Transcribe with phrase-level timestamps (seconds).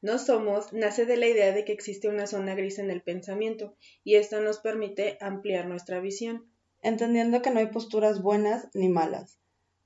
[0.00, 3.76] no somos nace de la idea de que existe una zona gris en el pensamiento
[4.04, 6.46] y esto nos permite ampliar nuestra visión.
[6.82, 9.38] Entendiendo que no hay posturas buenas ni malas,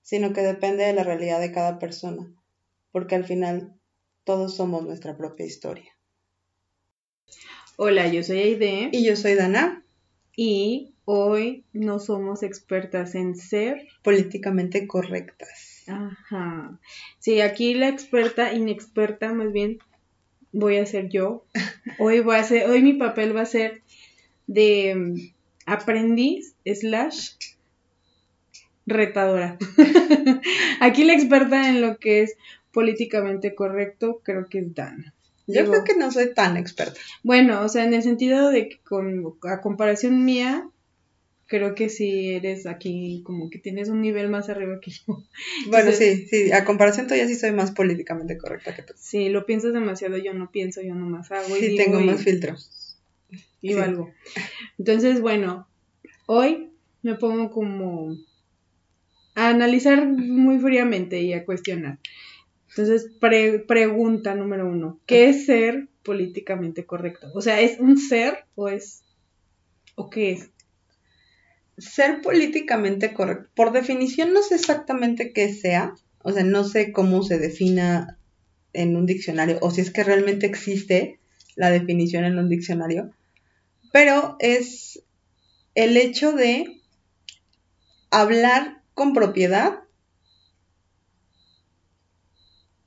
[0.03, 2.30] sino que depende de la realidad de cada persona,
[2.90, 3.75] porque al final
[4.25, 5.96] todos somos nuestra propia historia.
[7.76, 8.90] Hola, yo soy Aide.
[8.92, 9.83] Y yo soy Dana.
[10.37, 15.85] Y hoy no somos expertas en ser políticamente correctas.
[15.88, 16.79] Ajá.
[17.19, 19.79] Sí, aquí la experta, inexperta más bien,
[20.52, 21.45] voy a ser yo.
[21.98, 23.82] Hoy voy a ser, hoy mi papel va a ser
[24.46, 25.16] de mm,
[25.66, 27.32] aprendiz slash
[28.86, 29.58] retadora.
[30.80, 32.36] aquí la experta en lo que es
[32.72, 35.14] políticamente correcto creo que es Dana.
[35.46, 36.98] Yo creo que no soy tan experta.
[37.22, 40.69] Bueno, o sea, en el sentido de que con, a comparación mía,
[41.46, 45.23] creo que sí eres aquí como que tienes un nivel más arriba que yo.
[45.70, 48.95] bueno, sí, sí, a comparación tuya sí soy más políticamente correcta que tú.
[48.96, 51.56] Sí, lo piensas demasiado, yo no pienso, yo nomás hago.
[51.56, 52.98] Y sí, tengo más filtros.
[53.60, 54.11] Y algo.
[54.78, 55.69] Entonces, bueno,
[56.27, 56.70] hoy
[57.03, 58.16] me pongo como
[59.34, 61.98] a analizar muy fríamente y a cuestionar.
[62.69, 63.11] Entonces,
[63.66, 67.31] pregunta número uno, ¿qué es ser políticamente correcto?
[67.34, 69.05] O sea, ¿es un ser o es...
[69.94, 70.50] o qué es?
[71.83, 73.50] Ser políticamente correcto.
[73.55, 78.19] Por definición no sé exactamente qué sea, o sea, no sé cómo se defina
[78.72, 81.19] en un diccionario o si es que realmente existe
[81.56, 83.10] la definición en un diccionario,
[83.92, 85.03] pero es
[85.75, 86.80] el hecho de
[88.10, 89.80] hablar con propiedad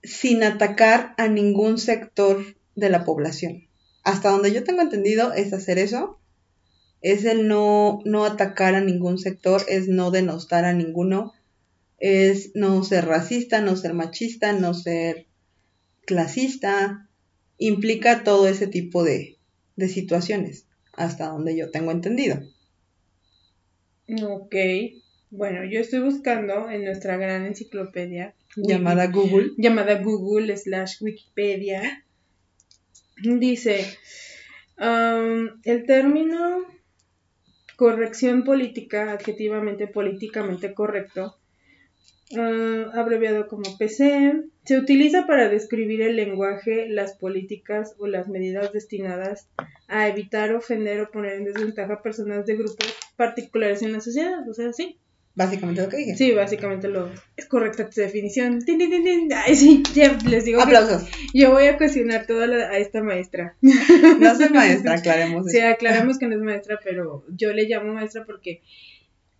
[0.03, 3.67] sin atacar a ningún sector de la población.
[4.03, 6.19] Hasta donde yo tengo entendido es hacer eso,
[7.01, 11.33] es el no, no atacar a ningún sector, es no denostar a ninguno,
[11.99, 15.27] es no ser racista, no ser machista, no ser
[16.05, 17.09] clasista,
[17.57, 19.37] implica todo ese tipo de,
[19.75, 22.41] de situaciones, hasta donde yo tengo entendido.
[24.23, 24.55] Ok,
[25.31, 28.35] bueno, yo estoy buscando en nuestra gran enciclopedia.
[28.55, 29.51] Llamada Google.
[29.57, 32.05] Llamada Google slash Wikipedia.
[33.21, 33.85] Dice,
[34.77, 36.74] um, el término
[37.75, 41.37] corrección política, adjetivamente políticamente correcto,
[42.31, 48.73] uh, abreviado como PC, se utiliza para describir el lenguaje, las políticas o las medidas
[48.73, 49.47] destinadas
[49.87, 54.47] a evitar, ofender o poner en desventaja a personas de grupos particulares en la sociedad.
[54.49, 54.97] O sea, sí,
[55.35, 56.15] Básicamente lo que dije.
[56.15, 58.59] Sí, básicamente lo es correcta tu definición.
[59.45, 60.61] Ay, sí, ya les digo.
[60.61, 61.09] Aplausos.
[61.33, 63.57] yo voy a cuestionar toda a esta maestra.
[63.61, 65.51] No soy maestra, aclaremos.
[65.51, 68.61] Sí, aclaremos que no es maestra, pero yo le llamo maestra porque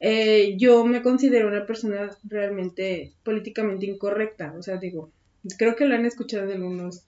[0.02, 4.54] eh, yo me considero una persona realmente políticamente incorrecta.
[4.58, 5.14] O sea, digo,
[5.58, 7.06] creo que lo han escuchado en algunos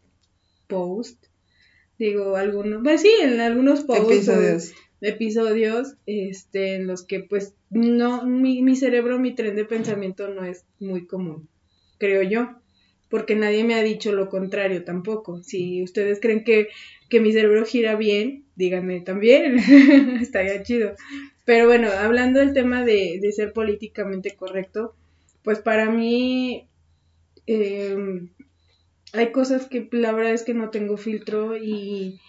[0.67, 1.29] posts.
[1.99, 4.11] Digo, algunos, pues sí, en algunos posts.
[4.11, 10.27] Episodios episodios este, en los que pues no, mi, mi cerebro, mi tren de pensamiento
[10.29, 11.49] no es muy común,
[11.97, 12.55] creo yo,
[13.09, 15.43] porque nadie me ha dicho lo contrario tampoco.
[15.43, 16.69] Si ustedes creen que,
[17.09, 19.57] que mi cerebro gira bien, díganme también,
[20.21, 20.93] estaría chido.
[21.45, 24.95] Pero bueno, hablando del tema de, de ser políticamente correcto,
[25.43, 26.67] pues para mí
[27.45, 28.29] em,
[29.13, 32.19] hay cosas que la verdad es que no tengo filtro y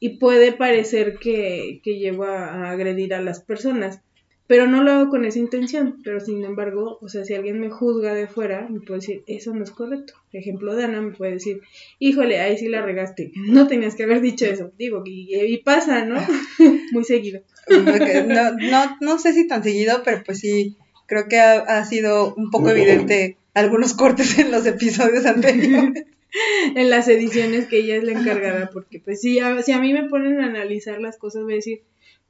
[0.00, 4.00] y puede parecer que, que llevo a, agredir a las personas,
[4.48, 7.68] pero no lo hago con esa intención, pero sin embargo, o sea, si alguien me
[7.68, 10.14] juzga de fuera, me puede decir, eso no es correcto.
[10.32, 11.60] Por ejemplo, Dana me puede decir,
[11.98, 14.72] híjole, ahí sí la regaste, no tenías que haber dicho eso.
[14.78, 16.16] Digo, y, y pasa, ¿no?
[16.92, 17.42] Muy seguido.
[17.68, 20.76] No, no, no sé si tan seguido, pero pues sí,
[21.06, 26.06] creo que ha, ha sido un poco evidente algunos cortes en los episodios anteriores.
[26.74, 29.92] en las ediciones que ella es la encargada, porque pues si a, si a mí
[29.92, 31.82] me ponen a analizar las cosas, voy a decir,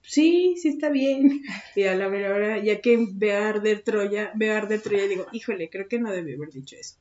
[0.08, 1.42] sí, sí está bien.
[1.76, 5.26] Y a la verdad, ya que ve a arder Troya, ve a arder Troya, digo,
[5.32, 6.96] híjole, creo que no debí haber dicho eso.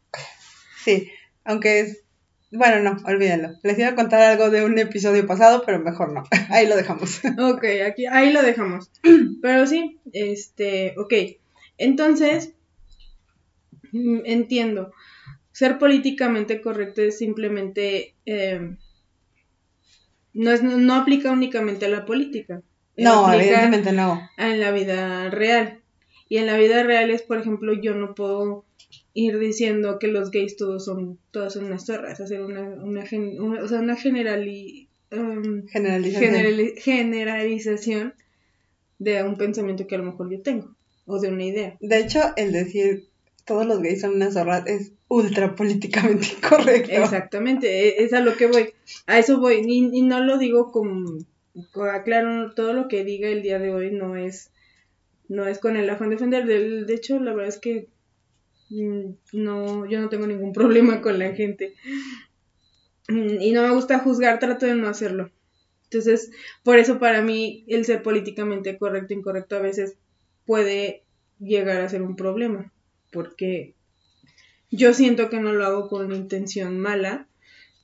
[0.84, 1.09] Sí,
[1.44, 2.03] aunque es,
[2.51, 3.50] bueno, no, olvídenlo.
[3.63, 6.24] Les iba a contar algo de un episodio pasado, pero mejor no.
[6.50, 7.21] Ahí lo dejamos.
[7.39, 8.92] Ok, aquí, ahí lo dejamos.
[9.42, 11.13] Pero sí, este, ok.
[11.77, 12.53] Entonces,
[13.92, 14.92] mm, entiendo
[15.57, 18.75] ser políticamente correcto es simplemente, eh,
[20.33, 22.62] no, es, no aplica únicamente a la política.
[22.97, 24.29] No, evidentemente no.
[24.38, 25.79] En la vida real.
[26.29, 28.65] Y en la vida real es, por ejemplo, yo no puedo
[29.13, 33.03] ir diciendo que los gays todos son, todas son unas zorras, hacer una, una,
[33.63, 36.75] o sea, una generali, um, generalización.
[36.77, 38.13] generalización
[39.00, 41.77] de un pensamiento que a lo mejor yo tengo, o de una idea.
[41.79, 43.07] De hecho, el decir
[43.45, 46.91] todos los gays son unas zorras es ultra políticamente incorrecto.
[46.91, 48.69] Exactamente, e, es a lo que voy.
[49.07, 49.63] A eso voy.
[49.65, 51.17] Y, no lo digo como,
[51.92, 54.51] aclaro, todo lo que diga el día de hoy no es,
[55.27, 56.45] no es con el afán de defender.
[56.45, 57.89] De, hecho, la verdad es que
[58.69, 61.74] mm, no, yo no tengo ningún problema con la gente.
[63.09, 65.31] Mm, y no me gusta juzgar, trato de no hacerlo.
[65.83, 66.31] Entonces,
[66.63, 69.98] por eso para mí el ser políticamente correcto e incorrecto a veces
[70.45, 71.03] puede
[71.39, 72.74] llegar a ser un problema,
[73.12, 73.75] porque
[74.69, 77.27] yo siento que no lo hago con intención mala,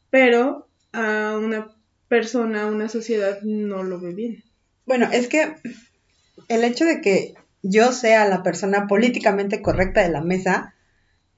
[0.10, 1.74] pero a una
[2.08, 4.44] persona, una sociedad no lo ve bien.
[4.86, 5.56] Bueno, es que
[6.48, 10.76] el hecho de que yo sea la persona políticamente correcta de la mesa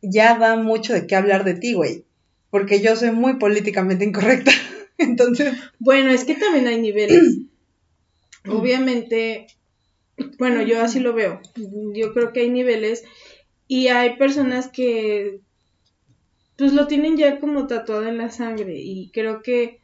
[0.01, 2.03] ya da mucho de qué hablar de ti, güey,
[2.49, 4.51] porque yo soy muy políticamente incorrecta.
[4.97, 5.55] Entonces.
[5.79, 7.37] Bueno, es que también hay niveles.
[8.47, 9.47] Obviamente,
[10.37, 11.41] bueno, yo así lo veo.
[11.93, 13.03] Yo creo que hay niveles
[13.67, 15.39] y hay personas que
[16.57, 19.81] pues lo tienen ya como tatuado en la sangre y creo que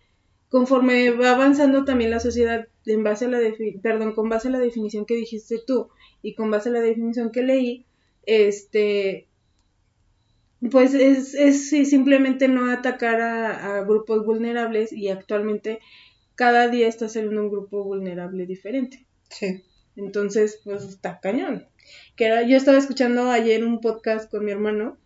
[0.52, 3.40] conforme va avanzando también la sociedad en base a la
[3.82, 5.90] perdón, con base a la definición que dijiste tú
[6.22, 7.86] y con base a la definición que leí,
[8.26, 9.28] este
[10.70, 15.80] pues es, es simplemente no atacar a, grupos vulnerables y actualmente
[16.36, 19.08] cada día está siendo un grupo vulnerable diferente.
[19.30, 19.64] Sí.
[19.96, 21.68] Entonces, pues está cañón.
[22.16, 24.98] Que era, yo estaba escuchando ayer un podcast con mi hermano,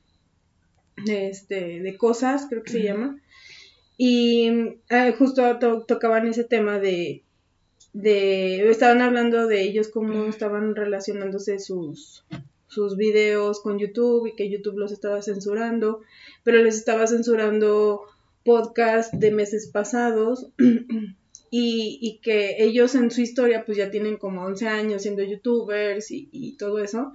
[1.08, 3.22] este, de cosas, creo que se llama,
[3.98, 4.50] y
[4.90, 5.58] ah, justo
[5.88, 7.24] tocaban ese tema de,
[7.94, 12.26] de, estaban hablando de ellos cómo estaban relacionándose sus,
[12.68, 16.02] sus videos con YouTube y que YouTube los estaba censurando,
[16.44, 18.02] pero les estaba censurando
[18.44, 20.50] podcast de meses pasados
[21.50, 26.12] y, y, que ellos en su historia pues ya tienen como 11 años siendo youtubers
[26.12, 27.14] y, y todo eso.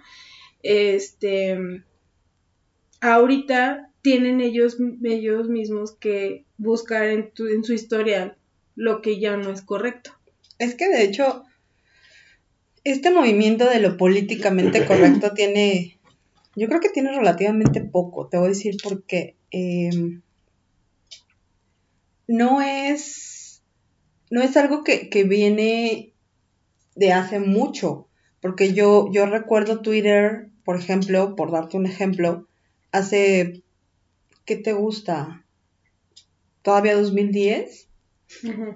[0.62, 1.84] Este,
[3.00, 8.36] ahorita tienen ellos, ellos mismos que buscar en, en su historial
[8.76, 10.12] lo que ya no es correcto.
[10.58, 11.44] Es que de hecho
[12.84, 15.98] este movimiento de lo políticamente correcto tiene,
[16.56, 20.22] yo creo que tiene relativamente poco, te voy a decir porque em,
[22.28, 23.62] no es,
[24.30, 26.12] no es algo que, que, viene
[26.94, 28.06] de hace mucho,
[28.40, 32.46] porque yo, yo recuerdo Twitter, por ejemplo, por darte un ejemplo,
[32.92, 33.62] hace,
[34.44, 35.39] ¿qué te gusta?
[36.62, 37.88] Todavía 2010.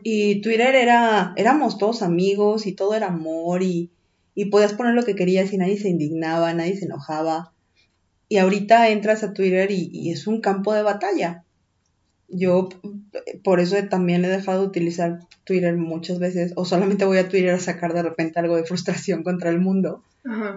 [0.03, 3.91] Y Twitter era, éramos todos amigos y todo era amor y,
[4.35, 7.53] y podías poner lo que querías y nadie se indignaba, nadie se enojaba.
[8.29, 11.45] Y ahorita entras a Twitter y, es un campo de batalla.
[12.29, 12.69] Yo
[13.45, 17.51] por eso también he dejado de utilizar Twitter muchas veces, o solamente voy a Twitter
[17.51, 20.03] a sacar de repente algo de frustración contra el mundo.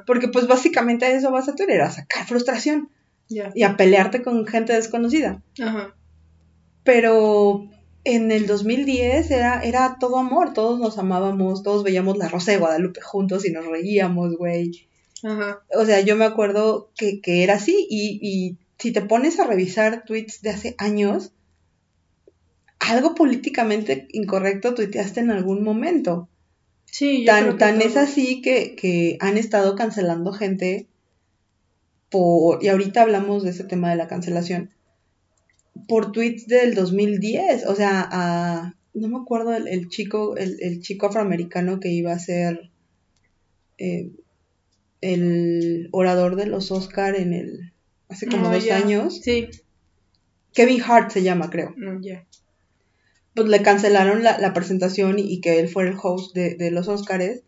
[0.06, 2.90] Porque pues básicamente a eso vas a Twitter, a sacar frustración
[3.28, 5.42] y a pelearte con gente desconocida.
[6.88, 7.68] Pero
[8.06, 12.60] en el 2010 era, era todo amor, todos nos amábamos, todos veíamos la Rosa de
[12.60, 14.88] Guadalupe juntos y nos reíamos, güey.
[15.22, 15.66] Ajá.
[15.78, 20.06] O sea, yo me acuerdo que, era así y, y, si te pones a revisar
[20.06, 21.34] tweets de hace años,
[22.80, 26.30] algo políticamente incorrecto tuiteaste en algún momento.
[26.86, 30.88] Sí, yo tan, tan es así que, que han estado cancelando gente
[32.10, 34.72] por, y ahorita hablamos de ese tema de la cancelación,
[35.88, 41.80] por tweets del 2010, o sea, a, no me acuerdo el, chico, el, chico afroamericano
[41.80, 42.72] que iba a ser
[43.78, 44.12] eh,
[45.02, 47.74] el orador de los Oscar en el,
[48.10, 49.22] hace como dos años.
[49.22, 49.50] Sí.
[50.54, 51.76] Kevin Hart se llama, creo.
[52.02, 52.26] Ya.
[53.36, 57.44] Pues le cancelaron la, presentación y, que él fuera el host de, de los Oscars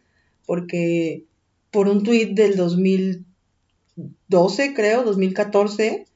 [0.49, 1.25] porque
[1.69, 6.07] por un tweet del 2012, creo, 2014,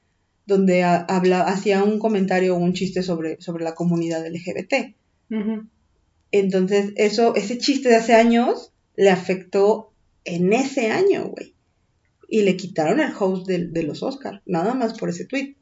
[0.45, 4.95] donde habla, hacía un comentario o un chiste sobre, sobre la comunidad LGBT.
[6.31, 9.93] Entonces, eso, ese chiste de hace años le afectó
[10.25, 11.53] en ese año, güey.
[12.27, 15.55] Y le quitaron el host de, los Oscars, nada más por ese tweet.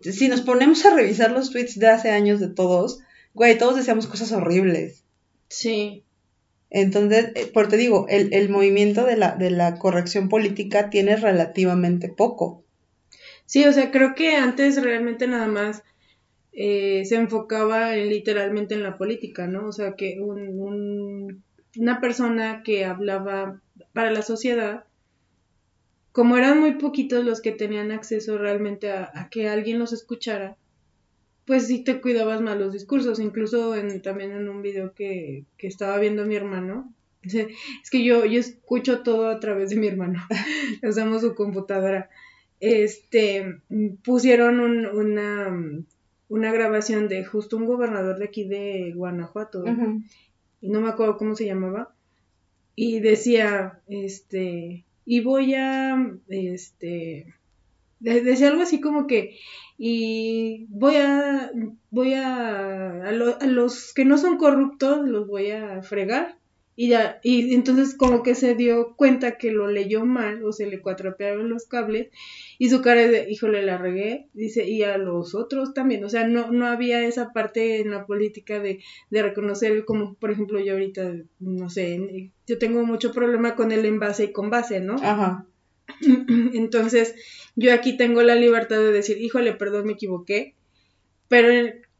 [0.00, 3.00] Si nos ponemos a revisar los tweets de hace años de todos,
[3.34, 5.04] güey, todos decíamos cosas horribles.
[5.48, 6.04] Sí.
[6.70, 11.16] Entonces, eh, por te digo, el, el movimiento de la, de la corrección política tiene
[11.16, 12.64] relativamente poco.
[13.52, 15.82] Sí, o sea, creo que antes realmente nada más
[16.54, 19.66] eh, se enfocaba literalmente en la política, ¿no?
[19.66, 21.44] O sea, que un,
[21.76, 23.60] una persona que hablaba
[23.92, 24.84] para la sociedad,
[26.12, 30.56] como eran muy poquitos los que tenían acceso realmente a, que alguien los escuchara,
[31.44, 35.66] pues sí te cuidabas más los discursos, incluso en, también en un video que, que
[35.66, 36.90] estaba viendo mi hermano,
[37.22, 40.22] es que yo, yo escucho todo a través de mi hermano,
[40.82, 42.08] usamos su computadora.
[42.62, 43.58] Este,
[44.04, 45.52] pusieron una,
[46.28, 49.64] una grabación de justo un gobernador de aquí de Guanajuato,
[50.60, 51.92] y no me acuerdo cómo se llamaba,
[52.76, 57.34] y decía, este, y voy a, este,
[57.98, 59.36] decía algo así como que,
[59.76, 61.50] y voy a,
[61.90, 66.38] voy a, a, a los que no son corruptos los voy a fregar,
[66.74, 70.66] y ya, y entonces como que se dio cuenta que lo leyó mal o se
[70.66, 72.08] le cuatropearon los cables
[72.58, 76.26] y su cara de, híjole, la regué, dice, y a los otros también, o sea,
[76.26, 80.72] no, no había esa parte en la política de, de reconocer, como por ejemplo yo
[80.72, 84.96] ahorita, no sé, yo tengo mucho problema con el envase y con base, ¿no?
[85.02, 85.46] Ajá.
[86.54, 87.14] Entonces,
[87.54, 90.54] yo aquí tengo la libertad de decir, híjole, perdón, me equivoqué,
[91.28, 91.50] pero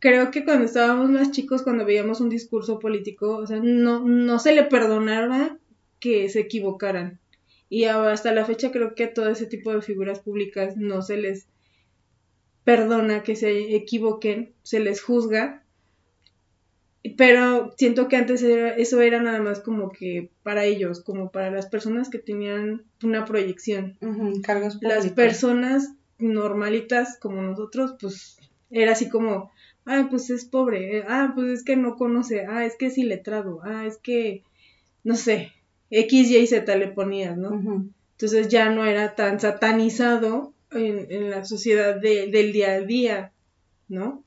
[0.03, 4.41] creo que cuando estábamos más chicos, cuando veíamos un discurso político, o sea, no, no
[4.41, 5.57] se le perdonaba
[6.01, 7.21] que se equivocaran.
[7.69, 11.19] Y hasta la fecha creo que a todo ese tipo de figuras públicas no se
[11.19, 11.47] les
[12.65, 15.63] perdona que se equivoquen, se les juzga.
[17.17, 21.67] Pero siento que antes eso era nada más como que para ellos, como para las
[21.67, 23.97] personas que tenían una proyección.
[24.81, 28.39] las personas normalitas como nosotros, pues
[28.73, 29.53] era así como,
[29.87, 32.99] ah, pues es pobre, eh, ah, pues es que no conoce, ah, es que es
[32.99, 34.43] iletrado, ah, es que,
[35.05, 35.53] no sé,
[35.91, 37.91] X, Y, Z le ponías, ¿no?
[38.13, 43.33] Entonces ya no era tan satanizado en, en la sociedad del día a día,
[43.89, 44.25] ¿no?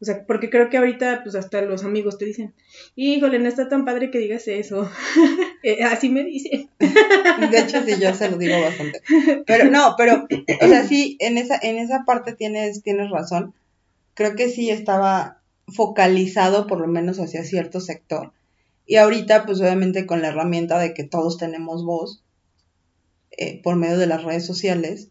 [0.00, 2.52] O sea, porque creo que ahorita, pues hasta los amigos te dicen,
[2.94, 4.90] híjole, no está tan padre que digas eso.
[5.66, 6.68] Eh, así me dice.
[6.78, 9.00] De hecho, sí, yo se lo digo bastante.
[9.46, 10.26] Pero no, pero,
[10.60, 13.54] o sea, sí, en esa, en esa parte tienes, tienes razón
[14.14, 18.32] creo que sí estaba focalizado por lo menos hacia cierto sector.
[18.86, 22.22] Y ahorita, pues obviamente con la herramienta de que todos tenemos voz
[23.30, 25.08] eh, por medio de las redes sociales,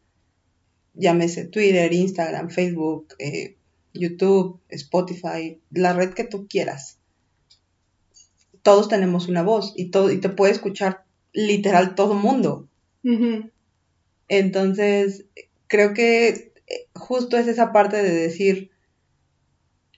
[0.93, 3.55] llámese Twitter, Instagram, Facebook, eh,
[3.93, 6.98] YouTube, Spotify, la red que tú quieras.
[8.62, 12.67] Todos tenemos una voz y, todo, y te puede escuchar literal todo mundo.
[14.29, 15.25] Entonces,
[15.67, 18.72] creo que eh, justo es esa parte de decir,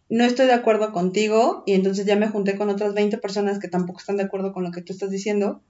[0.09, 3.67] no estoy de acuerdo contigo y entonces ya me junté con otras 20 personas que
[3.67, 5.61] tampoco están de acuerdo con lo que tú estás diciendo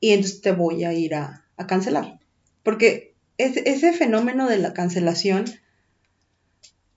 [0.00, 2.20] y entonces te voy a ir a, cancelar.
[2.62, 5.46] Porque ese fenómeno de la cancelación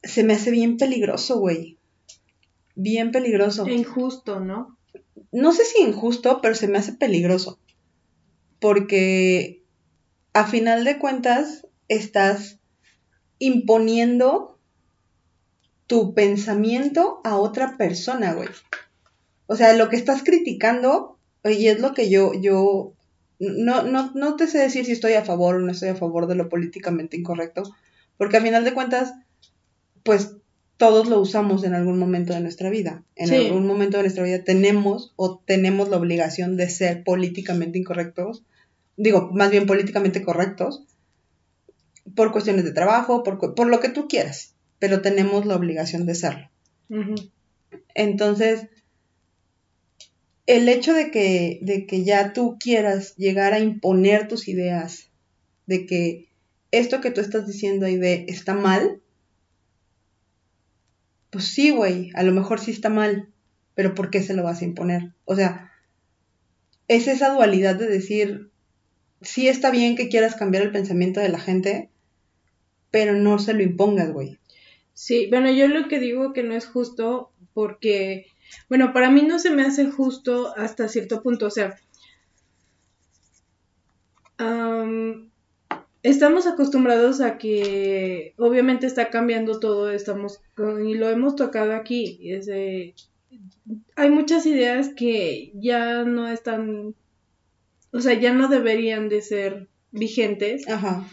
[0.03, 1.77] se me hace bien peligroso, güey.
[2.75, 3.65] Bien peligroso.
[3.65, 4.77] E injusto, ¿no?
[5.31, 7.59] No sé si injusto, pero se me hace peligroso.
[8.59, 9.63] Porque
[10.33, 12.59] a final de cuentas estás
[13.39, 14.58] imponiendo
[15.89, 18.47] tu pensamiento a otra persona, güey.
[19.47, 22.93] O sea, lo que estás criticando, y es lo que yo, yo,
[23.39, 26.27] no, no, no te sé decir si estoy a favor o no estoy a favor
[26.27, 27.63] de lo políticamente incorrecto,
[28.17, 29.13] porque a final de cuentas,
[30.03, 30.35] pues
[30.77, 33.03] todos lo usamos en algún momento de nuestra vida.
[33.15, 38.43] En algún momento de nuestra vida tenemos o tenemos la obligación de ser políticamente incorrectos,
[38.95, 40.83] digo, más bien políticamente correctos,
[42.15, 46.15] por cuestiones de trabajo, por, por lo que tú quieras pero tenemos la obligación de
[46.15, 46.49] serlo.
[47.93, 48.67] Entonces,
[50.47, 55.11] el hecho de que, de que ya tú quieras llegar a imponer tus ideas,
[55.67, 56.29] de que
[56.71, 59.01] esto que tú estás diciendo ahí de está mal,
[61.29, 63.29] pues sí, güey, a lo mejor sí está mal,
[63.75, 65.13] pero ¿por qué se lo vas a imponer?
[65.25, 65.71] O sea,
[66.87, 68.49] es esa dualidad de decir,
[69.21, 71.89] sí está bien que quieras cambiar el pensamiento de la gente,
[72.89, 74.39] pero no se lo impongas, güey.
[74.99, 78.25] Sí, bueno, yo lo que digo que no es justo porque,
[78.67, 81.77] bueno, para mí no se me hace justo hasta cierto punto, o sea,
[86.03, 92.19] estamos acostumbrados a que obviamente está cambiando todo, estamos, y lo hemos tocado aquí,
[93.95, 96.93] hay muchas ideas que ya no están,
[97.93, 100.67] o sea, ya no deberían de ser vigentes.
[100.67, 101.07] Ajá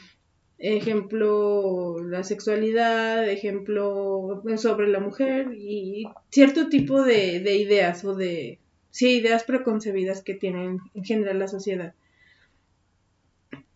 [0.59, 8.59] ejemplo la sexualidad, ejemplo sobre la mujer y cierto tipo de, ideas o de
[8.91, 11.95] sí, ideas preconcebidas que tienen en general la sociedad.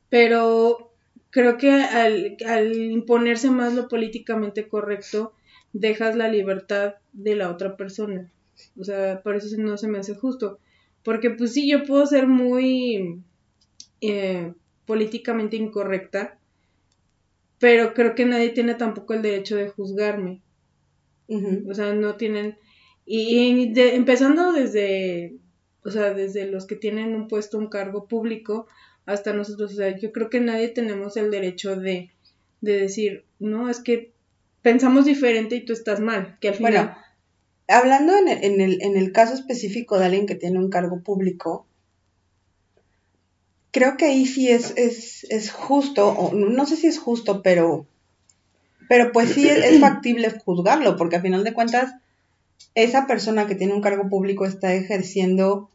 [0.09, 0.93] Pero
[1.31, 5.35] creo que al, al imponerse más lo políticamente correcto,
[5.73, 8.31] dejas la libertad de la otra persona.
[8.79, 10.59] O sea, por eso no se me hace justo.
[11.03, 13.21] Porque pues sí, yo puedo ser muy
[14.01, 14.53] eh,
[14.87, 16.39] políticamente incorrecta,
[17.61, 20.41] pero creo que nadie tiene tampoco el derecho de juzgarme.
[21.69, 22.59] O sea, no tienen...
[23.05, 25.37] Y, empezando desde,
[25.85, 28.67] o sea, desde los que tienen un puesto, un cargo público,
[29.05, 29.73] hasta nosotros.
[29.73, 32.11] O sea, yo creo que nadie tenemos el derecho de,
[32.63, 34.13] de decir, no, es que
[34.63, 36.73] pensamos diferente y tú estás mal, que al final...
[36.73, 36.97] Bueno,
[37.69, 41.03] hablando en el, en, el, en el caso específico de alguien que tiene un cargo
[41.03, 41.67] público,
[43.71, 47.87] creo que ahí sí es, es, es justo, o no sé si es justo, pero,
[48.89, 51.95] pero pues sí es, es factible juzgarlo, porque a final de cuentas,
[52.75, 55.71] esa persona que tiene un cargo público está ejerciendo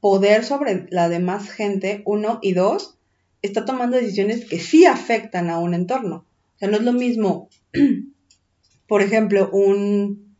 [0.00, 2.96] poder sobre la demás gente, uno, y dos,
[3.42, 6.24] está tomando decisiones que sí afectan a un entorno.
[6.56, 7.48] O sea, no es lo mismo,
[8.88, 10.36] por ejemplo, un,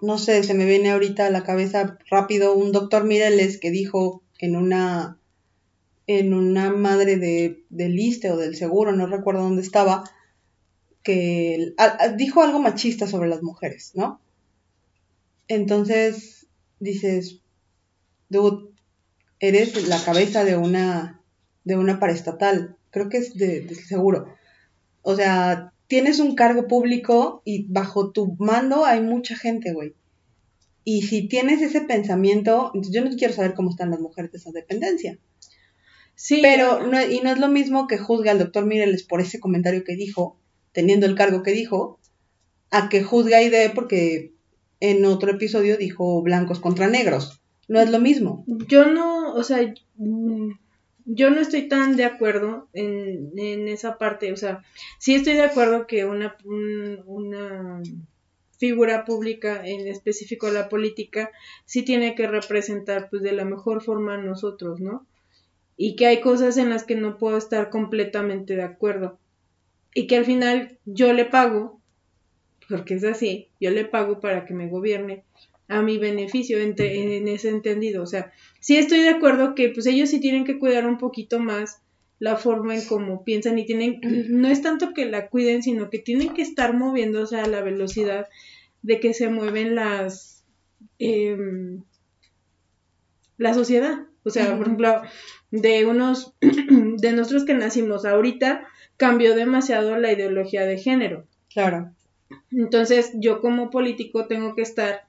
[0.00, 4.22] no sé, se me viene ahorita a la cabeza rápido un doctor Mireles que dijo
[4.38, 5.18] en una,
[6.06, 7.98] en una madre de, del
[8.30, 10.04] o del seguro, no recuerdo dónde estaba,
[11.02, 11.74] que
[12.16, 14.20] dijo algo machista sobre las mujeres, ¿no?
[15.48, 16.46] Entonces
[16.80, 17.40] dices,
[18.28, 18.70] dude,
[19.40, 21.20] eres la cabeza de una,
[21.64, 24.26] de una paraestatal, creo que es de, de seguro.
[25.02, 29.94] O sea, tienes un cargo público y bajo tu mando hay mucha gente, güey.
[30.84, 34.50] Y si tienes ese pensamiento, yo no quiero saber cómo están las mujeres de esa
[34.50, 35.18] dependencia.
[36.22, 36.38] Sí.
[36.40, 39.82] Pero, no, y no es lo mismo que juzgue al doctor Mireles por ese comentario
[39.82, 40.38] que dijo,
[40.70, 41.98] teniendo el cargo que dijo,
[42.70, 44.32] a que juzgue a Ide porque
[44.78, 47.42] en otro episodio dijo blancos contra negros.
[47.66, 48.44] No es lo mismo.
[48.46, 54.32] Yo no, o sea, yo no estoy tan de acuerdo en, en esa parte.
[54.32, 54.62] O sea,
[55.00, 56.36] sí estoy de acuerdo que una,
[57.04, 57.82] una
[58.58, 61.32] figura pública, en específico la política,
[61.64, 65.04] sí tiene que representar pues de la mejor forma a nosotros, ¿no?
[65.84, 69.18] Y que hay cosas en las que no puedo estar completamente de acuerdo.
[69.92, 71.80] Y que al final yo le pago,
[72.68, 75.24] porque es así, yo le pago para que me gobierne
[75.66, 78.04] a mi beneficio en, en ese entendido.
[78.04, 81.40] O sea, sí estoy de acuerdo que pues ellos sí tienen que cuidar un poquito
[81.40, 81.82] más
[82.20, 83.98] la forma en cómo piensan y tienen,
[84.28, 88.28] no es tanto que la cuiden, sino que tienen que estar moviéndose a la velocidad
[88.82, 90.44] de que se mueven las,
[91.00, 91.36] eh,
[93.36, 94.06] la sociedad.
[94.22, 95.02] O sea, por ejemplo,
[95.52, 101.26] de unos, de nosotros que nacimos ahorita, cambió demasiado la ideología de género.
[101.52, 101.92] Claro.
[102.50, 105.02] Entonces, yo como político tengo que estar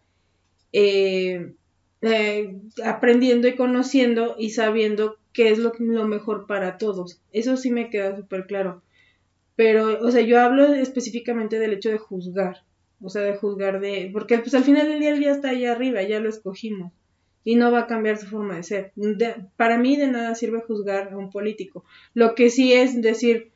[0.74, 1.54] eh,
[2.02, 7.22] eh, aprendiendo y conociendo y sabiendo qué es lo, lo mejor para todos.
[7.32, 8.84] Eso sí me queda súper claro.
[9.56, 12.64] Pero, o sea, yo hablo específicamente del hecho de juzgar.
[13.02, 14.10] O sea, de juzgar de...
[14.12, 16.92] Porque pues al final del día ya está allá arriba, ya lo escogimos.
[17.44, 18.94] Y no va a cambiar su forma de ser.
[19.58, 21.84] para mí de nada sirve juzgar a un político.
[22.14, 23.52] Lo que sí es decir,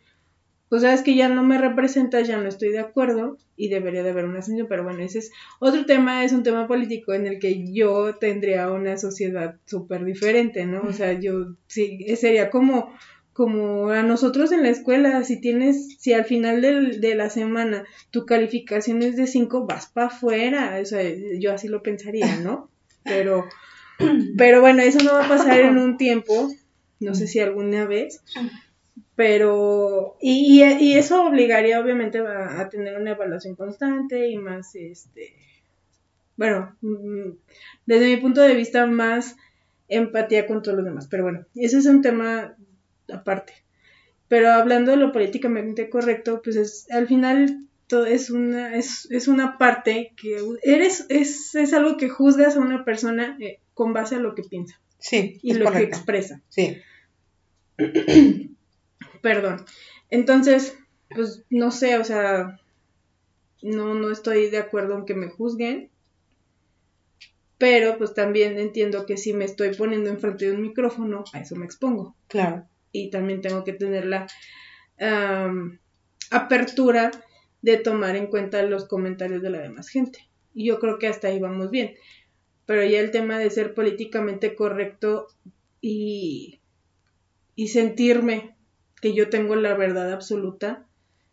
[0.70, 4.10] pues sabes que ya no me representa, ya no estoy de acuerdo y debería de
[4.10, 7.40] haber una sanción, pero bueno, ese es otro tema, es un tema político en el
[7.40, 10.82] que yo tendría una sociedad súper diferente, ¿no?
[10.82, 12.92] O sea, yo sí, sería como
[13.38, 18.26] como a nosotros en la escuela, si tienes, si al final de la semana tu
[18.26, 21.04] calificación es de 5, vas para afuera, o sea,
[21.40, 22.72] yo así lo pensaría, ¿no?
[23.04, 23.46] Pero,
[24.38, 26.50] pero bueno, eso no va a pasar en un tiempo,
[27.00, 28.22] no sé si alguna vez,
[29.18, 35.34] pero y, y, eso obligaría obviamente a, tener una evaluación constante y más este
[36.36, 37.32] bueno mm,
[37.88, 39.36] desde mi punto de vista más
[39.88, 41.08] empatía con todos los demás.
[41.08, 42.56] Pero bueno ese es un tema
[43.12, 43.54] aparte.
[44.28, 49.28] Pero hablando de lo políticamente correcto pues es al final todo es una es, es
[49.28, 54.16] una parte que eres es, es algo que juzgas a una persona eh, con base
[54.16, 56.78] a lo que piensa sí y lo que expresa sí
[59.22, 59.66] Perdón.
[60.10, 60.78] Entonces,
[61.14, 62.60] pues no sé, o sea,
[63.62, 65.90] no, no estoy de acuerdo en que me juzguen.
[67.58, 71.56] Pero pues también entiendo que si me estoy poniendo enfrente de un micrófono, a eso
[71.56, 72.16] me expongo.
[72.28, 72.68] Claro.
[72.92, 74.28] Y también tengo que tener la
[76.30, 77.12] apertura
[77.62, 80.30] de tomar en cuenta los comentarios de la demás gente.
[80.54, 81.96] Y yo creo que hasta ahí vamos bien.
[82.68, 85.28] Pero ya el tema de ser políticamente correcto
[85.82, 86.60] y,
[87.56, 88.56] y sentirme
[89.02, 90.86] que yo tengo la verdad absoluta.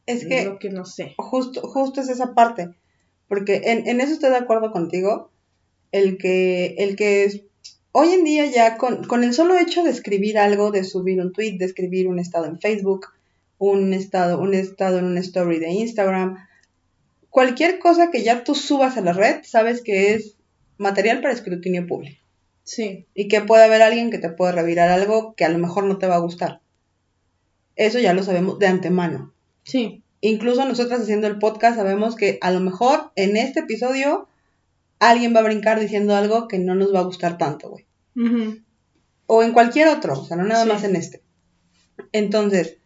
[0.07, 1.15] Es que, lo que no sé.
[1.19, 2.71] Justo, justo es esa parte.
[3.29, 5.31] Porque en, en, eso estoy de acuerdo contigo.
[5.93, 7.43] El que, el que es,
[7.93, 11.33] hoy en día ya con, con, el solo hecho de escribir algo, de subir un
[11.33, 13.09] tweet, de escribir un estado en Facebook,
[13.59, 16.37] un estado, un estado en una story de Instagram,
[17.35, 20.34] cualquier cosa que ya tú subas a la red, sabes que es
[20.79, 22.21] material para escrutinio público.
[22.63, 23.07] Sí.
[23.15, 25.99] Y que puede haber alguien que te puede revirar algo que a lo mejor no
[25.99, 26.61] te va a gustar.
[27.77, 29.35] Eso ya lo sabemos de antemano.
[29.65, 30.03] Sí.
[30.21, 34.29] Incluso nosotras haciendo el podcast sabemos que a lo mejor en este episodio
[34.99, 37.85] alguien va a brincar diciendo algo que no nos va a gustar tanto, güey.
[39.27, 40.69] O en cualquier otro, o sea, no nada Sí.
[40.69, 41.23] más en este.
[42.13, 42.79] Entonces,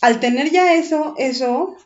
[0.00, 1.76] al tener ya eso, eso,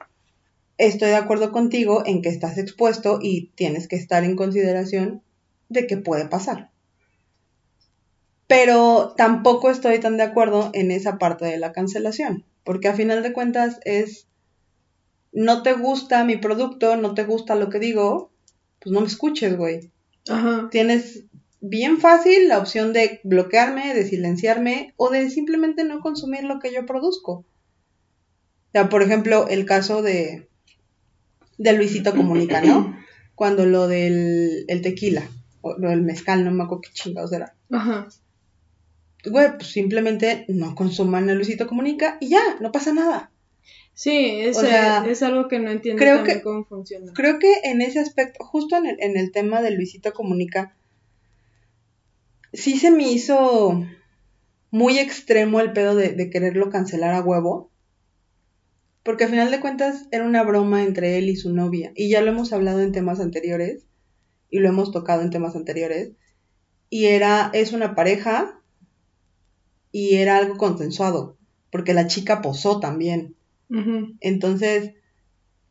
[0.79, 5.23] estoy de acuerdo contigo en que estás expuesto y tienes que estar en consideración
[5.69, 6.71] de que puede pasar.
[8.47, 13.23] Pero tampoco estoy tan de acuerdo en esa parte de la cancelación, porque a final
[13.23, 14.27] de cuentas es,
[15.33, 18.31] no te gusta mi producto, no te gusta lo que digo,
[18.81, 19.91] pues no me escuches, güey.
[20.29, 20.69] Ajá.
[20.71, 21.25] Tienes
[21.61, 26.73] bien fácil la opción de bloquearme, de silenciarme o de simplemente no consumir lo que
[26.73, 27.33] yo produzco.
[27.33, 30.49] O sea, por ejemplo, el caso de,
[31.63, 32.97] de Luisito Comunica, ¿no?
[33.35, 35.23] Cuando lo del el tequila,
[35.63, 37.55] o lo del mezcal, no me acuerdo qué chingados era.
[37.71, 38.09] Ajá.
[39.25, 43.31] Güey, pues simplemente no consuman a Luisito Comunica y ya, no pasa nada.
[43.95, 47.13] Sí, es, O sea, es algo que no entiendo creo que- cómo funciona.
[47.15, 50.75] Creo que en ese aspecto, justo en el, en el tema de Luisito Comunica,
[52.53, 53.85] sí se me hizo
[54.71, 57.71] muy extremo el pedo de, de quererlo cancelar a huevo.
[59.03, 61.93] Porque al final de cuentas era una broma entre él y su novia.
[61.97, 63.85] Y ya lo hemos hablado en temas anteriores.
[64.49, 66.13] Y lo hemos tocado en temas anteriores.
[66.89, 68.61] Y era, es una pareja.
[69.91, 71.37] Y era algo consensuado.
[71.71, 73.35] Porque la chica posó también.
[74.21, 74.93] Entonces,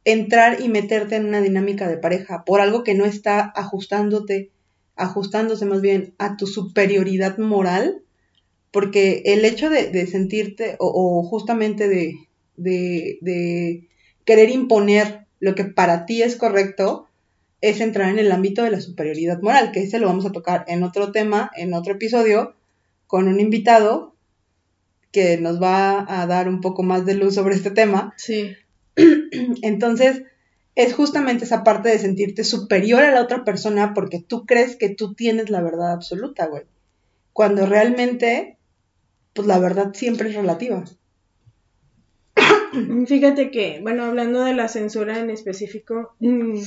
[0.03, 4.49] entrar y meterte en una dinámica de pareja por algo que no está ajustándote,
[4.95, 8.01] ajustándose más bien a tu superioridad moral,
[8.71, 12.15] porque el hecho de, de sentirte o, o justamente de,
[12.61, 13.89] de, de
[14.25, 17.07] querer imponer lo que para ti es correcto,
[17.61, 20.65] es entrar en el ámbito de la superioridad moral, que ese lo vamos a tocar
[20.67, 22.55] en otro tema, en otro episodio,
[23.07, 24.15] con un invitado
[25.11, 28.13] que nos va a dar un poco más de luz sobre este tema.
[28.17, 28.55] Sí.
[29.61, 30.23] Entonces,
[30.75, 34.89] es justamente esa parte de sentirte superior a la otra persona porque tú crees que
[34.89, 36.63] tú tienes la verdad absoluta, güey.
[37.33, 38.57] Cuando realmente,
[39.33, 40.83] pues la verdad siempre es relativa.
[43.07, 46.59] Fíjate que, bueno, hablando de la censura en específico, mm,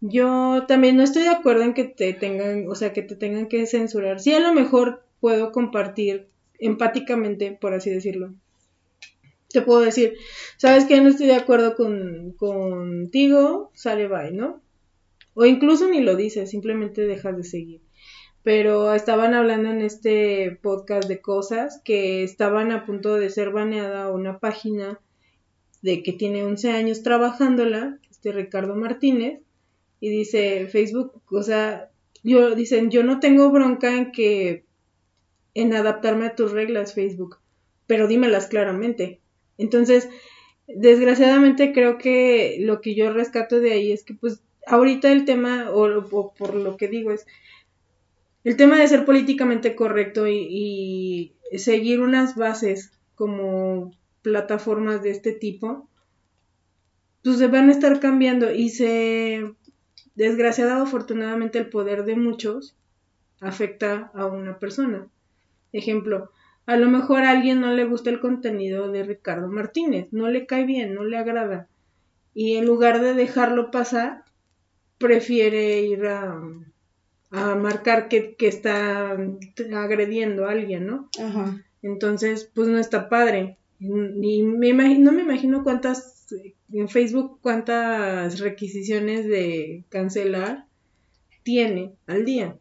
[0.00, 3.48] yo también no estoy de acuerdo en que te tengan, o sea, que te tengan
[3.48, 4.20] que censurar.
[4.20, 8.34] Sí, a lo mejor puedo compartir empáticamente, por así decirlo.
[9.48, 10.14] Te puedo decir,
[10.58, 14.60] ¿sabes que No estoy de acuerdo con, contigo, sale bye, ¿no?
[15.34, 17.80] O incluso ni lo dices, simplemente dejas de seguir.
[18.42, 24.10] Pero estaban hablando en este podcast de cosas que estaban a punto de ser baneada
[24.12, 25.00] una página
[25.86, 29.40] de que tiene 11 años trabajándola, este Ricardo Martínez,
[30.00, 31.90] y dice Facebook, o sea,
[32.24, 34.64] yo dicen, yo no tengo bronca en que
[35.54, 37.38] en adaptarme a tus reglas Facebook,
[37.86, 39.20] pero dímelas claramente.
[39.58, 40.08] Entonces,
[40.66, 45.70] desgraciadamente creo que lo que yo rescato de ahí es que pues ahorita el tema,
[45.70, 47.28] o, por lo que digo es,
[48.42, 53.92] el tema de ser políticamente correcto y seguir unas bases como
[54.26, 55.88] plataformas de este tipo,
[57.22, 59.54] pues se van a estar cambiando y se,
[60.16, 62.76] desgraciado afortunadamente el poder de muchos
[63.40, 65.06] afecta a una persona.
[65.72, 66.32] Ejemplo,
[66.66, 70.44] a lo mejor a alguien no le gusta el contenido de Ricardo Martínez, no le
[70.44, 71.68] cae bien, no le agrada.
[72.34, 74.24] Y en lugar de dejarlo pasar,
[74.98, 76.42] prefiere ir a,
[77.30, 79.16] a marcar que, que está
[79.72, 81.10] agrediendo a alguien, ¿no?
[81.24, 81.62] Ajá.
[81.80, 83.58] Entonces, pues no está padre.
[83.78, 86.26] Ni me imagino, no me imagino cuántas,
[86.72, 90.66] en Facebook, cuántas requisiciones de cancelar
[91.42, 92.58] tiene al día.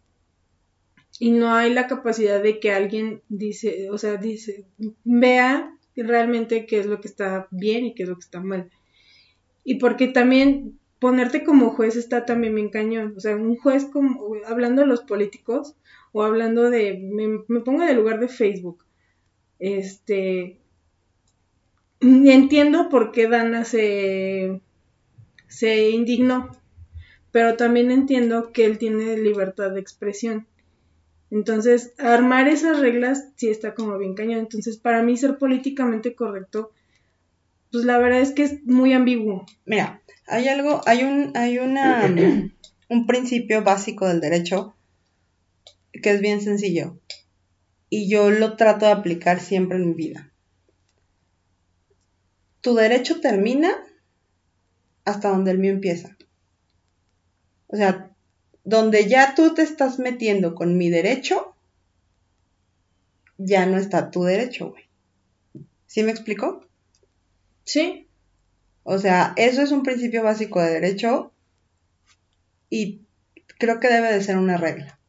[1.19, 4.65] Y no hay la capacidad de que alguien dice, o sea, dice,
[5.05, 8.69] vea realmente qué es lo que está bien y qué es lo que está mal.
[9.63, 13.13] Y porque también ponerte como juez está también bien cañón.
[13.15, 15.75] O sea, un juez como, hablando de los políticos,
[16.11, 18.85] o hablando de, me, me pongo en el lugar de Facebook.
[19.59, 20.59] Este,
[22.05, 24.61] entiendo por qué Dana se,
[25.47, 26.51] se indignó,
[27.31, 30.47] pero también entiendo que él tiene libertad de expresión.
[31.31, 34.39] Entonces, armar esas reglas sí está como bien cañón.
[34.39, 36.71] Entonces, para mí ser políticamente correcto,
[37.71, 39.45] pues la verdad es que es muy ambiguo.
[39.65, 42.05] Mira, hay algo, hay un, hay una,
[42.89, 44.75] un principio básico del derecho
[45.91, 46.99] que es bien sencillo
[47.89, 50.31] y yo lo trato de aplicar siempre en mi vida.
[52.65, 53.75] Tu derecho termina
[55.03, 56.17] hasta donde el mío empieza.
[57.67, 58.09] O sea,
[58.63, 61.55] donde ya tú te estás metiendo con mi derecho,
[63.37, 64.85] ya no está tu derecho, güey.
[65.85, 66.65] ¿Sí me explico?
[67.65, 68.07] Sí.
[68.81, 71.33] O sea, eso es un principio básico de derecho
[72.71, 73.03] y
[73.59, 74.99] creo que debe de ser una regla.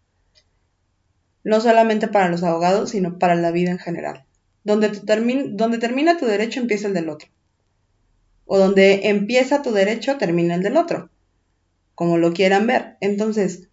[1.42, 4.26] no solamente para los abogados, sino para la vida en general.
[4.62, 7.30] Donde, donde termina tu derecho empieza el del otro.
[8.46, 11.10] O donde empieza tu derecho termina el del otro.
[11.94, 12.96] Como lo quieran ver.
[13.00, 13.68] Entonces,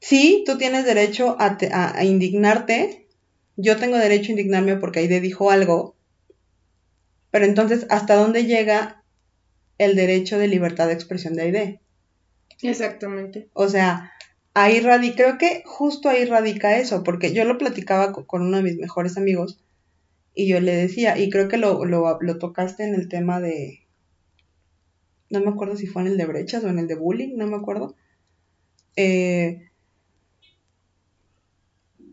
[0.00, 3.06] sí, tú tienes derecho a, a indignarte.
[3.56, 5.94] Yo tengo derecho a indignarme porque Aide dijo algo.
[7.30, 9.04] Pero entonces, ¿hasta dónde llega
[9.78, 11.80] el derecho de libertad de expresión de Aide?
[12.62, 13.48] Exactamente.
[13.52, 14.12] O sea,
[14.54, 18.62] ahí radica, creo que justo ahí radica eso, porque yo lo platicaba con, uno de
[18.62, 19.63] mis mejores amigos
[20.34, 23.86] y yo le decía, y creo que lo, lo, tocaste en el tema de,
[25.30, 27.46] no me acuerdo si fue en el de brechas o en el de bullying, no
[27.46, 27.94] me acuerdo.
[28.96, 29.70] Eh,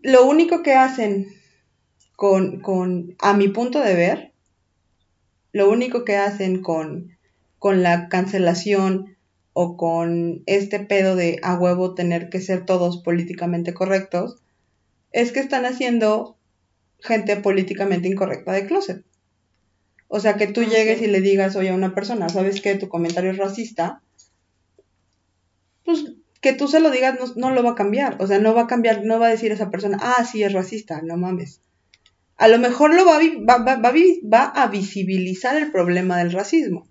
[0.03, 1.27] lo único que hacen
[2.15, 4.31] con, con, a mi punto de ver,
[5.51, 7.17] lo único que hacen con,
[7.57, 9.17] con la cancelación
[9.53, 14.38] o con este pedo de a huevo tener que ser todos políticamente correctos,
[15.12, 16.38] es que están haciendo
[17.01, 19.03] gente políticamente incorrecta de closet.
[20.07, 22.89] O sea, que tú llegues y le digas, oye, a una persona, ¿sabes que tu
[22.89, 24.01] comentario es racista?
[25.85, 26.05] Pues
[26.41, 28.17] que tú se lo digas no, lo va a cambiar.
[28.19, 30.53] O sea, no va a cambiar, no va a decir esa persona, ah, sí es
[30.53, 31.61] racista, no mames.
[32.37, 36.87] A lo mejor lo va va a visibilizar el problema del racismo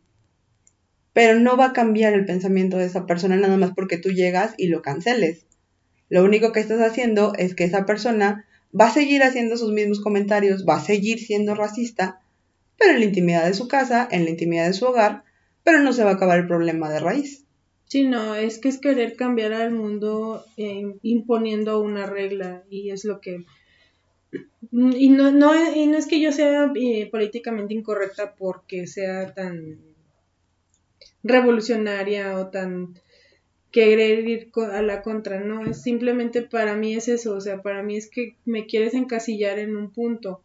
[1.13, 4.55] pero no va a cambiar el pensamiento de esa persona nada más porque tú llegas
[4.57, 5.47] y lo canceles.
[6.09, 8.47] Lo único que estás haciendo es que esa persona
[8.79, 12.21] va a seguir haciendo sus mismos comentarios, va a seguir siendo racista,
[12.79, 15.25] pero en la intimidad de su casa, en la intimidad de su hogar,
[15.65, 17.45] pero no se va a acabar el problema de raíz.
[17.87, 23.05] Sí, no, es que es querer cambiar al mundo eh, imponiendo una regla y es
[23.05, 23.45] lo que...
[24.71, 29.81] Y no, no, y no es que yo sea eh, políticamente incorrecta porque sea tan
[31.25, 32.95] revolucionaria o tan
[33.71, 37.83] querer ir a la contra, no, es simplemente para mí es eso, o sea, para
[37.83, 40.43] mí es que me quieres encasillar en un punto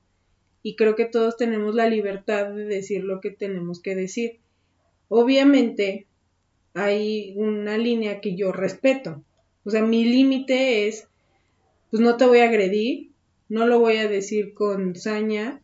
[0.62, 4.40] y creo que todos tenemos la libertad de decir lo que tenemos que decir.
[5.10, 6.08] Obviamente
[6.74, 9.24] hay una línea que yo respeto,
[9.64, 11.08] o sea, mi límite es,
[11.90, 13.12] pues no te voy a agredir,
[13.50, 15.62] no lo voy a decir con saña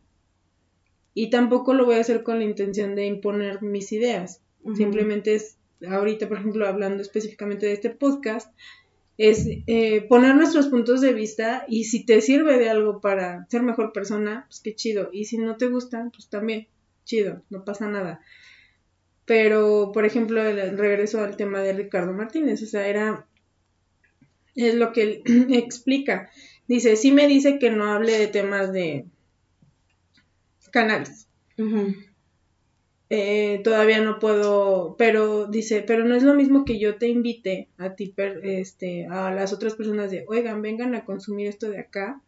[1.14, 4.42] y tampoco lo voy a hacer con la intención de imponer mis ideas.
[4.76, 8.54] Simplemente es, ahorita, por ejemplo, hablando específicamente de este podcast,
[9.18, 13.62] es eh, poner nuestros puntos de vista y si te sirve de algo para ser
[13.62, 15.10] mejor persona, pues qué chido.
[15.12, 16.68] Y si no te gusta, pues también,
[17.06, 18.22] chido, no pasa nada.
[19.26, 23.28] Pero, por ejemplo, el regreso al tema de Ricardo Martínez, o sea, era,
[24.56, 26.30] es lo que él explica.
[26.68, 29.06] Dice, sí me dice que no hable de temas de
[30.72, 31.28] canales.
[33.14, 37.68] Eh, todavía no puedo, pero dice, pero no es lo mismo que yo te invite
[37.78, 42.22] a ti, este, a las otras personas de, oigan, vengan a consumir esto de acá,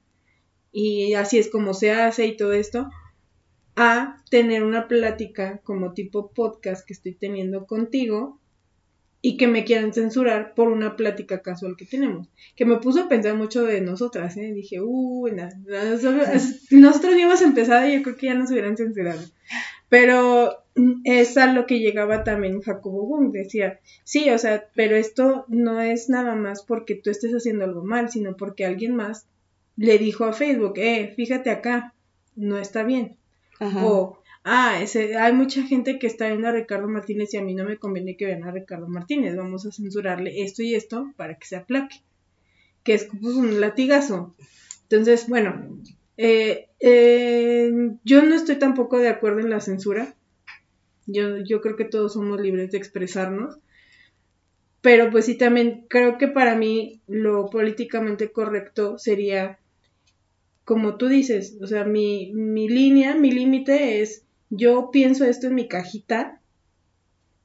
[0.74, 2.90] y así es como se hace y todo esto,
[3.78, 8.42] a tener una plática como tipo podcast que estoy teniendo contigo
[9.22, 12.28] y que me quieran censurar por una plática casual que tenemos.
[12.58, 14.52] Que me puso a pensar mucho de nosotras, ¿eh?
[14.54, 15.30] Dije, uh,
[16.72, 19.22] nosotros habíamos empezado y yo creo que ya nos hubieran censurado.
[19.94, 20.64] Pero
[21.04, 25.82] es a lo que llegaba también Jacobo Wung, decía, sí, o sea, pero esto no
[25.82, 29.28] es nada más porque tú estés haciendo algo mal, sino porque alguien más
[29.76, 31.94] le dijo a Facebook, eh, fíjate acá,
[32.36, 33.18] no está bien.
[33.60, 37.54] O, ah, ese, hay mucha gente que está viendo a Ricardo Martínez y a mí
[37.54, 41.38] no me conviene que vean a Ricardo Martínez, vamos a censurarle esto y esto para
[41.38, 41.98] que se aplaque,
[42.84, 44.34] que es pues, un latigazo.
[44.90, 45.84] Entonces, bueno,
[46.18, 47.72] eh, eh,
[48.04, 50.16] yo no estoy tampoco de acuerdo en la censura,
[51.06, 53.60] yo, yo creo que todos somos libres de expresarnos.
[54.82, 59.60] Pero pues sí, también creo que para mí lo políticamente correcto sería,
[60.66, 65.56] como tú dices, o sea, mi, mi línea, mi límite es, yo pienso esto en
[65.56, 66.42] mi cajita,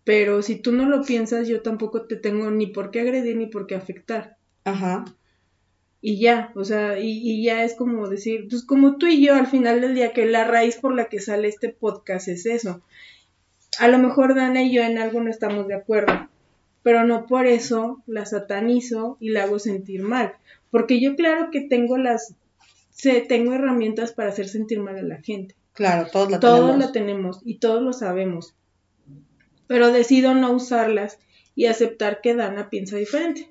[0.03, 3.47] pero si tú no lo piensas, yo tampoco te tengo ni por qué agredir ni
[3.47, 4.37] por qué afectar.
[4.65, 5.05] Ajá.
[6.01, 9.35] Y ya, o sea, y, y, ya es como decir, pues como tú y yo
[9.35, 12.83] al final del día, que la raíz por la que sale este podcast es eso,
[13.79, 16.29] a lo mejor Dana y yo en algo no estamos de acuerdo,
[16.83, 20.35] pero no por eso la satanizo y la hago sentir mal,
[20.71, 22.35] porque yo claro que tengo las,
[22.91, 25.57] sé, tengo herramientas para hacer sentir mal a la gente.
[25.73, 26.79] Claro, todos la todos tenemos.
[26.79, 28.55] la tenemos y todos lo sabemos,
[29.67, 31.19] pero decido no usarlas
[31.55, 33.51] y aceptar que Dana piensa diferente.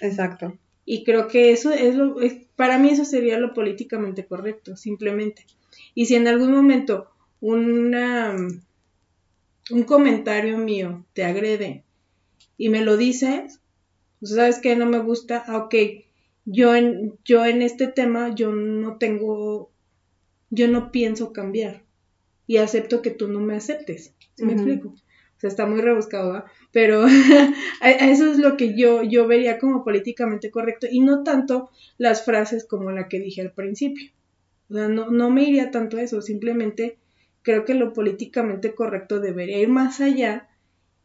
[0.00, 0.58] Exacto.
[0.86, 5.44] Y creo que eso es lo, es, para mí eso sería lo políticamente correcto, simplemente.
[5.94, 8.34] Y si en algún momento una
[9.70, 11.84] un comentario mío te agrede
[12.56, 13.60] y me lo dices,
[14.20, 15.74] pues, sabes que no me gusta, ah, ok,
[16.44, 19.70] yo en, yo en este tema, yo no tengo,
[20.50, 21.82] yo no pienso cambiar
[22.46, 24.14] y acepto que tú no me aceptes.
[24.36, 24.94] ¿Sí me explico?
[25.36, 26.44] O sea, está muy rebuscado.
[26.72, 27.06] Pero
[27.82, 32.66] eso es lo que yo, yo vería como políticamente correcto y no tanto las frases
[32.66, 34.10] como la que dije al principio.
[34.70, 36.98] O sea, no, no me iría tanto a eso, simplemente
[37.42, 40.48] creo que lo políticamente correcto debería ir más allá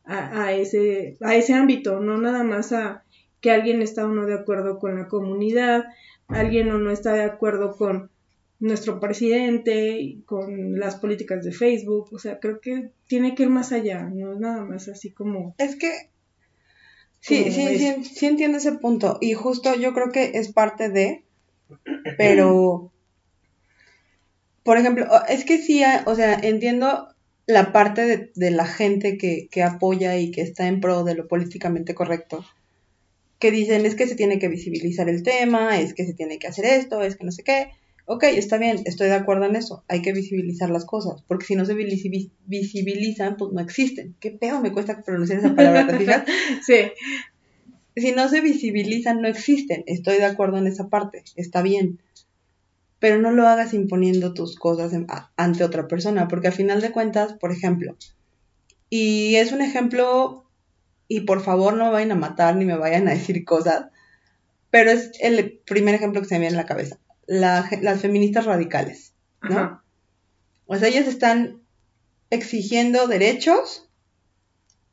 [0.03, 3.03] a, a, ese, a ese ámbito, no nada más a
[3.41, 5.85] que alguien está o no de acuerdo con la comunidad,
[6.27, 8.10] alguien o no está de acuerdo con
[8.61, 13.71] nuestro presidente, con las políticas de Facebook, o sea, creo que tiene que ir más
[13.71, 15.55] allá, no es nada más así como...
[15.57, 16.11] Es que
[17.19, 21.23] sí, sí, sí, sí entiendo ese punto y justo yo creo que es parte de,
[22.19, 22.91] pero,
[24.61, 27.07] por ejemplo, es que sí, o sea, entiendo
[27.47, 31.15] la parte de, de la gente que, que apoya y que está en pro de
[31.15, 32.45] lo políticamente correcto,
[33.39, 36.45] que dicen es que se tiene que visibilizar el tema, es que se tiene que
[36.45, 37.71] hacer esto, es que no sé qué,
[38.05, 41.55] ok, está bien, estoy de acuerdo en eso, hay que visibilizar las cosas, porque si
[41.55, 44.15] no se visibilizan, pues no existen.
[44.19, 46.23] ¿Qué pedo me cuesta pronunciar esa palabra, ¿te fijas?
[46.65, 46.91] sí.
[47.95, 51.99] Si no se visibilizan, no existen, estoy de acuerdo en esa parte, está bien.
[52.99, 54.93] Pero no lo hagas imponiendo tus cosas
[55.35, 57.97] ante otra persona, porque al final de cuentas, por ejemplo,
[58.89, 60.45] y es un ejemplo,
[61.07, 63.85] y por favor no me vayan a matar ni me vayan a decir cosas,
[64.69, 66.99] pero es el primer ejemplo que se me viene en la cabeza
[67.31, 69.81] las feministas radicales, ¿no?
[70.65, 71.61] O sea, ellas están
[72.29, 73.89] exigiendo derechos.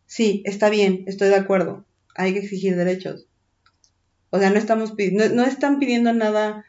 [0.06, 1.84] Sí, está bien, estoy de acuerdo.
[2.14, 3.26] Hay que exigir derechos.
[4.30, 6.64] O sea, no estamos no, no están pidiendo nada.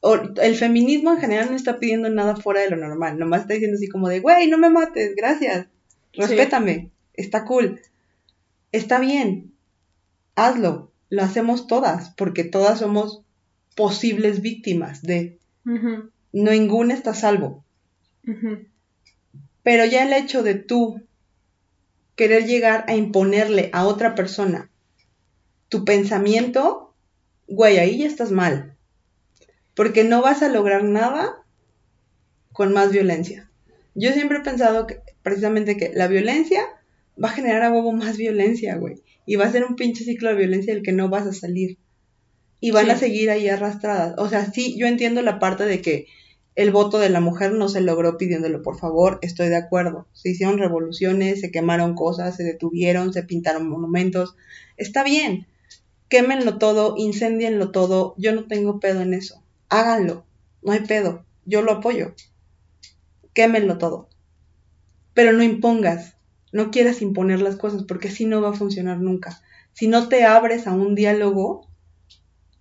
[0.00, 3.18] O el feminismo en general no está pidiendo nada fuera de lo normal.
[3.18, 5.68] Nomás está diciendo así como de, güey, no me mates, gracias.
[6.12, 6.90] Respétame.
[7.14, 7.80] Está cool.
[8.72, 9.54] Está bien.
[10.34, 10.92] Hazlo.
[11.08, 13.23] Lo hacemos todas, porque todas somos
[13.74, 15.38] posibles víctimas de.
[15.64, 17.64] No Ninguna está salvo.
[19.62, 21.00] Pero ya el hecho de tú
[22.16, 24.70] querer llegar a imponerle a otra persona
[25.74, 26.94] tu pensamiento,
[27.48, 28.76] güey, ahí ya estás mal.
[29.74, 31.42] Porque no vas a lograr nada
[32.52, 33.50] con más violencia.
[33.96, 36.62] Yo siempre he pensado que precisamente que la violencia
[37.22, 39.02] va a generar a huevo más violencia, güey.
[39.26, 41.78] Y va a ser un pinche ciclo de violencia del que no vas a salir
[42.64, 44.14] y van a seguir ahí arrastradas.
[44.16, 46.06] O sea, sí, yo entiendo la parte de que
[46.54, 50.06] el voto de la mujer no se logró pidiéndolo por favor, estoy de acuerdo.
[50.14, 54.34] Se hicieron revoluciones, se quemaron cosas, se detuvieron, se pintaron monumentos.
[54.78, 55.46] Está bien,
[56.08, 59.42] quémenlo todo, incendienlo todo, yo no tengo pedo en eso.
[59.68, 60.24] Háganlo,
[60.62, 62.14] no hay pedo, yo lo apoyo.
[63.34, 64.08] Quémenlo todo.
[65.12, 66.16] Pero no impongas,
[66.50, 69.42] no quieras imponer las cosas porque así no va a funcionar nunca.
[69.74, 71.68] Si no te abres a un diálogo,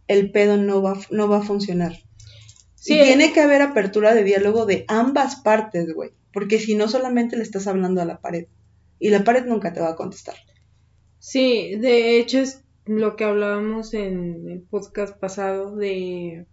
[0.07, 1.93] el pedo no va, no va a funcionar.
[2.75, 6.11] Sí, tiene que haber apertura de diálogo de ambas partes, güey.
[6.33, 8.47] Porque si no, solamente le estás hablando a la pared.
[8.99, 10.35] Y la pared nunca te va a contestar.
[11.19, 16.45] Sí, de hecho es lo que hablábamos en el podcast pasado de...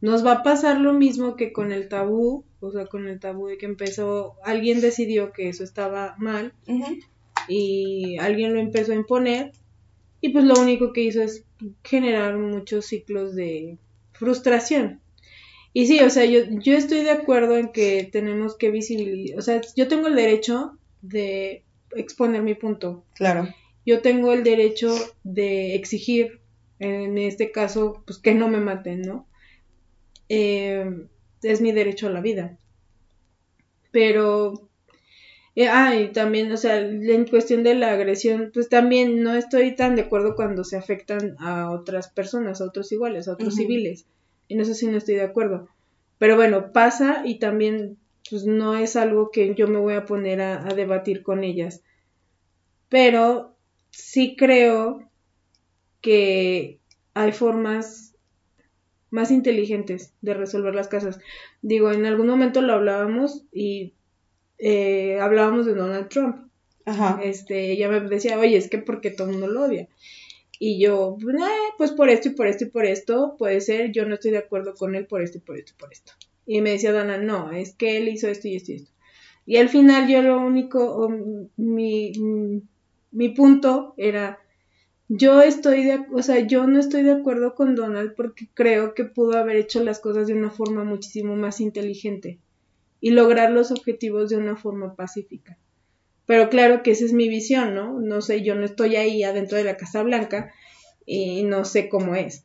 [0.00, 3.48] Nos va a pasar lo mismo que con el tabú, o sea, con el tabú
[3.48, 6.54] de que empezó, alguien decidió que eso estaba mal
[7.48, 9.52] y alguien lo empezó a imponer
[10.20, 11.44] y pues lo único que hizo es
[11.84, 13.78] generar muchos ciclos de
[14.12, 15.00] frustración.
[15.72, 19.42] Y sí, o sea, yo, yo estoy de acuerdo en que tenemos que visibilizar, o
[19.42, 23.04] sea, yo tengo el derecho de exponer mi punto.
[23.14, 23.48] Claro.
[23.86, 26.40] Yo tengo el derecho de exigir,
[26.78, 29.26] en este caso, pues que no me maten, ¿no?
[30.28, 31.06] Eh,
[31.42, 32.58] es mi derecho a la vida.
[33.90, 34.69] Pero
[35.60, 39.76] eh, ah, y también, o sea, en cuestión de la agresión, pues también no estoy
[39.76, 44.06] tan de acuerdo cuando se afectan a otras personas, a otros iguales, a otros civiles.
[44.48, 45.68] En eso sí no estoy de acuerdo.
[46.16, 47.98] Pero bueno, pasa y también,
[48.30, 51.82] pues no es algo que yo me voy a poner a, a debatir con ellas.
[52.88, 53.54] Pero
[53.90, 55.10] sí creo
[56.00, 56.80] que
[57.12, 58.14] hay formas
[59.10, 61.18] más inteligentes de resolver las cosas.
[61.60, 63.92] Digo, en algún momento lo hablábamos y
[64.60, 66.50] eh, hablábamos de Donald Trump.
[66.84, 67.20] Ajá.
[67.22, 69.88] Este, ella me decía, oye, es que porque todo el mundo lo odia.
[70.58, 74.04] Y yo, eh, pues por esto y por esto y por esto, puede ser, yo
[74.04, 76.12] no estoy de acuerdo con él por esto y por esto y por esto.
[76.46, 78.90] Y me decía Dana, no, es que él hizo esto y esto y esto.
[79.46, 81.08] Y al final yo lo único,
[81.56, 82.12] mi,
[83.10, 84.38] mi punto era,
[85.08, 89.04] yo estoy de, o sea, yo no estoy de acuerdo con Donald porque creo que
[89.04, 92.38] pudo haber hecho las cosas de una forma muchísimo más inteligente
[93.00, 95.58] y lograr los objetivos de una forma pacífica.
[96.26, 97.98] Pero claro que esa es mi visión, ¿no?
[98.00, 100.52] No sé, yo no estoy ahí adentro de la Casa Blanca
[101.04, 102.44] y no sé cómo es.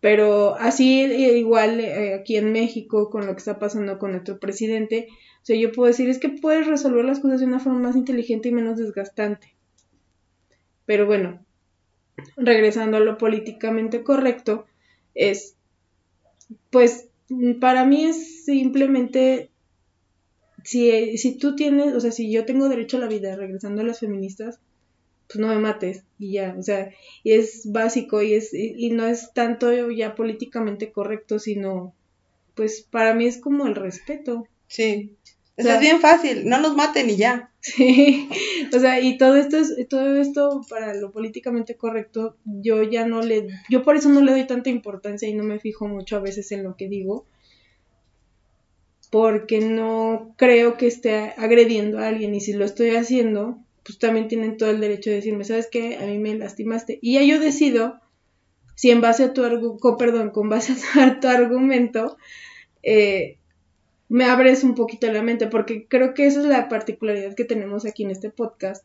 [0.00, 5.08] Pero así igual eh, aquí en México con lo que está pasando con nuestro presidente,
[5.10, 7.96] o sea, yo puedo decir es que puedes resolver las cosas de una forma más
[7.96, 9.54] inteligente y menos desgastante.
[10.86, 11.44] Pero bueno,
[12.36, 14.66] regresando a lo políticamente correcto,
[15.14, 15.56] es,
[16.70, 17.08] pues,
[17.60, 19.50] para mí es simplemente,
[20.64, 23.84] si, si tú tienes, o sea, si yo tengo derecho a la vida, regresando a
[23.84, 24.58] las feministas,
[25.28, 26.90] pues no me mates y ya, o sea,
[27.22, 31.94] y es básico y es y, no es tanto ya políticamente correcto, sino
[32.54, 34.46] pues para mí es como el respeto.
[34.68, 35.12] Sí.
[35.56, 37.50] Eso es bien fácil, no nos maten y ya.
[37.60, 38.28] Sí,
[38.76, 43.22] o sea, y todo esto es, todo esto para lo políticamente correcto, yo ya no
[43.22, 46.20] le, yo por eso no le doy tanta importancia y no me fijo mucho a
[46.20, 47.24] veces en lo que digo,
[49.14, 54.26] porque no creo que esté agrediendo a alguien y si lo estoy haciendo, pues también
[54.26, 55.98] tienen todo el derecho de decirme, ¿sabes qué?
[55.98, 56.98] A mí me lastimaste.
[57.00, 58.00] Y ya yo decido
[58.74, 62.16] si en base a tu argumento, perdón, con base a tu argumento,
[62.82, 63.38] eh,
[64.08, 67.86] me abres un poquito la mente, porque creo que esa es la particularidad que tenemos
[67.86, 68.84] aquí en este podcast,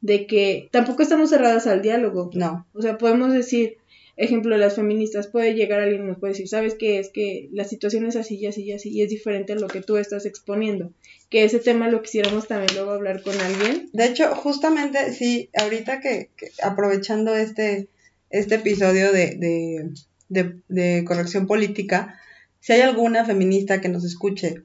[0.00, 2.30] de que tampoco estamos cerradas al diálogo.
[2.34, 2.68] No.
[2.72, 3.78] O sea, podemos decir,
[4.16, 6.98] ejemplo, las feministas, puede llegar alguien y nos puede decir, ¿sabes qué?
[6.98, 9.68] Es que la situación es así y así y así, y es diferente a lo
[9.68, 10.92] que tú estás exponiendo.
[11.28, 13.90] Que ese tema lo quisiéramos también luego hablar con alguien.
[13.92, 16.30] De hecho, justamente, sí, ahorita que,
[16.62, 17.88] aprovechando este,
[18.30, 19.92] este episodio de,
[20.28, 22.18] de, de corrección política,
[22.60, 24.62] si hay alguna feminista que nos escuche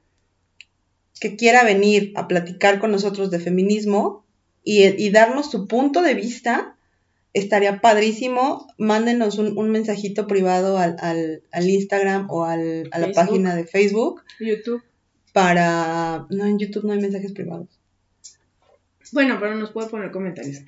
[1.20, 4.24] que quiera venir a platicar con nosotros de feminismo
[4.64, 6.76] y, y darnos su punto de vista,
[7.34, 8.66] estaría padrísimo.
[8.78, 10.96] Mándenos un, mensajito privado al,
[11.50, 14.22] al, Instagram o al, a la página de Facebook.
[14.40, 14.82] YouTube.
[15.32, 16.26] Para.
[16.30, 17.68] No, en YouTube no hay mensajes privados.
[19.12, 20.62] Bueno, pero nos puede poner comentarios.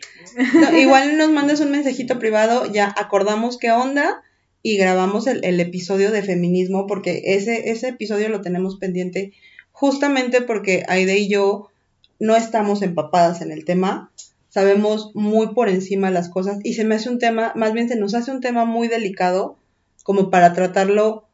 [0.79, 4.23] igual nos mandes un mensajito privado, ya acordamos qué onda
[4.63, 9.33] y grabamos el, episodio de feminismo porque ese, ese episodio lo tenemos pendiente
[9.73, 11.71] justamente porque Aide y yo
[12.19, 14.11] no estamos empapadas en el tema,
[14.55, 17.97] sabemos muy por encima las cosas y se me hace un tema, más bien se
[17.97, 19.59] nos hace un tema muy delicado
[20.05, 21.27] como para tratarlo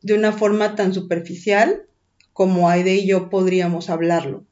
[0.00, 1.86] de una forma tan superficial
[2.32, 4.44] como Aide y yo podríamos hablarlo.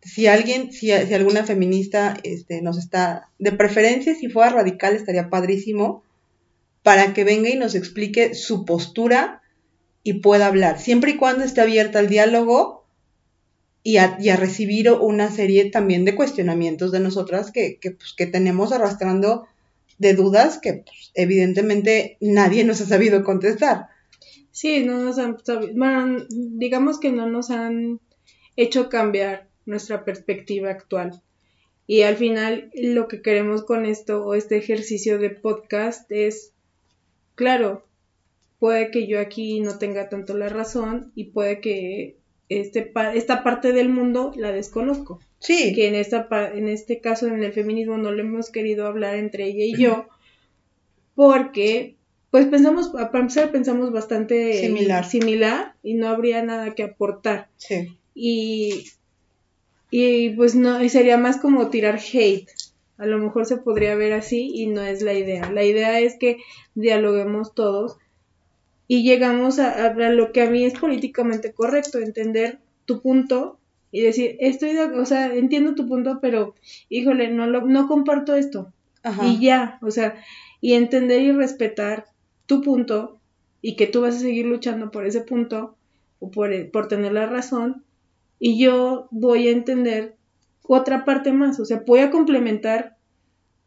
[0.00, 6.04] Si alguien, si, alguna feminista este, nos está, de preferencia si fuera radical estaría padrísimo,
[6.82, 9.42] para que venga y nos explique su postura
[10.02, 12.81] y pueda hablar, siempre y cuando esté abierta al diálogo
[13.82, 19.46] y a, recibir una serie también de cuestionamientos de nosotras que, pues, que tenemos arrastrando
[19.98, 23.88] de dudas que pues, evidentemente nadie nos ha sabido contestar.
[24.50, 25.38] Sí, no nos han,
[25.74, 28.00] bueno, digamos que no nos han
[28.56, 31.22] hecho cambiar nuestra perspectiva actual.
[31.86, 36.52] Y al final lo que queremos con esto o este ejercicio de podcast es
[37.34, 37.84] claro,
[38.58, 42.16] puede que yo aquí no tenga tanto la razón y puede que
[42.60, 45.20] este esta parte del mundo la desconozco.
[45.38, 45.74] Sí.
[45.74, 49.44] Que en, esta, en este caso, en el feminismo, no lo hemos querido hablar entre
[49.46, 50.06] ella y yo,
[51.14, 51.96] porque,
[52.30, 55.04] pues pensamos, para empezar, pensamos bastante similar.
[55.04, 57.48] similar y no habría nada que aportar.
[57.56, 57.98] Sí.
[58.14, 58.84] Y,
[59.90, 62.48] y pues no, sería más como tirar hate.
[62.98, 65.50] A lo mejor se podría ver así y no es la idea.
[65.50, 66.38] La idea es que
[66.74, 67.96] dialoguemos todos
[68.92, 73.58] y llegamos a, lo que a mí es políticamente correcto, entender tu punto
[73.90, 76.54] y decir, estoy de, o sea, entiendo tu punto, pero
[76.90, 78.70] híjole, no lo, no comparto esto.
[79.22, 80.16] Y ya, o sea,
[80.60, 82.04] y entender y respetar
[82.44, 83.18] tu punto
[83.62, 85.74] y que tú vas a seguir luchando por ese punto
[86.18, 87.86] o por, por tener la razón
[88.38, 90.16] y yo voy a entender
[90.64, 92.98] otra parte más, o sea, voy a complementar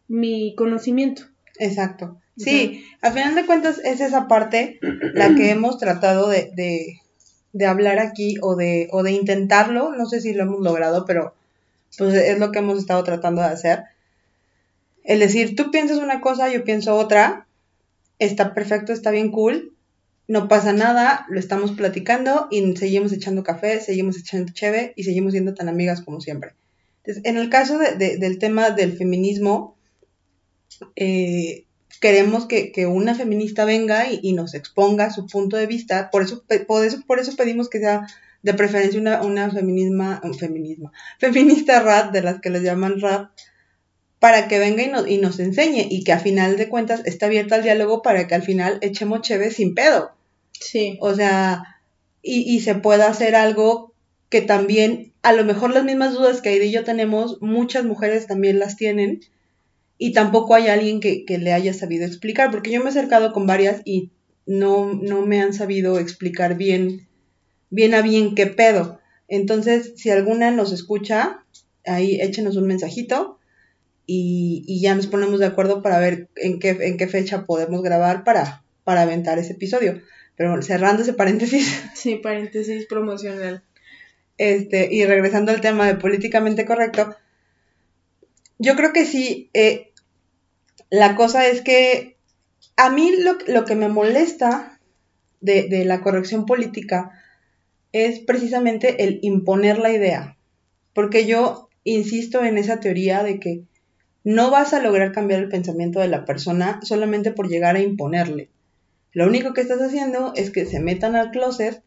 [0.08, 1.24] mi conocimiento.
[1.58, 2.22] Exacto.
[2.38, 4.80] Sí, al final de cuentas es esa parte
[5.14, 7.02] la que hemos tratado de,
[7.66, 11.34] hablar aquí o de, o de intentarlo, no sé si lo hemos logrado, pero
[11.98, 13.84] pues es lo que hemos estado tratando de hacer.
[15.04, 17.48] El decir, tú piensas una cosa, yo pienso otra,
[18.20, 19.74] está perfecto, está bien cool,
[20.28, 25.34] no pasa nada, lo estamos platicando y seguimos echando café, seguimos echando cheve y seguimos
[25.34, 26.54] siendo tan amigas como siempre.
[27.06, 29.78] En el caso del tema del feminismo,
[30.96, 31.65] eh,
[32.00, 36.86] queremos que, una feminista venga y, nos exponga su punto de vista, por eso, por
[36.86, 38.08] eso, por eso pedimos que sea
[38.44, 40.34] de preferencia una, una feminisma, un
[41.20, 43.32] feminista rap, de las que les llaman rap,
[44.20, 47.56] para que venga y, y nos enseñe y que a final de cuentas esté abierta
[47.56, 50.12] al diálogo para que al final echemos cheve sin pedo.
[50.52, 50.98] Sí.
[51.02, 51.82] O sea,
[52.22, 53.94] y, y se pueda hacer algo
[54.30, 58.28] que también a lo mejor las mismas dudas que Aide y yo tenemos, muchas mujeres
[58.28, 59.22] también las tienen
[59.98, 63.48] y tampoco hay alguien que, le haya sabido explicar, porque yo me he acercado con
[63.48, 64.12] varias y
[64.46, 67.08] no, no me han sabido explicar bien,
[67.70, 69.00] bien a bien qué pedo.
[69.28, 71.44] Entonces, si alguna nos escucha,
[71.86, 73.40] ahí échenos un mensajito
[74.06, 77.82] y, y ya nos ponemos de acuerdo para ver en qué, en qué fecha podemos
[77.82, 80.02] grabar para, para aventar ese episodio.
[80.36, 81.84] Pero bueno, cerrando ese paréntesis.
[81.96, 83.64] Sí, paréntesis promocional.
[84.38, 87.16] Este, y regresando al tema de políticamente correcto,
[88.60, 89.92] yo creo que sí, eh,
[90.90, 92.18] la cosa es que
[92.78, 93.12] a mí
[93.48, 94.80] lo, que me molesta
[95.42, 97.12] de, de, la corrección política
[97.92, 100.38] es precisamente el imponer la idea,
[100.94, 103.64] porque yo insisto en esa teoría de que
[104.26, 108.50] no vas a lograr cambiar el pensamiento de la persona solamente por llegar a imponerle.
[109.14, 111.82] Lo único que estás haciendo es que se metan al closet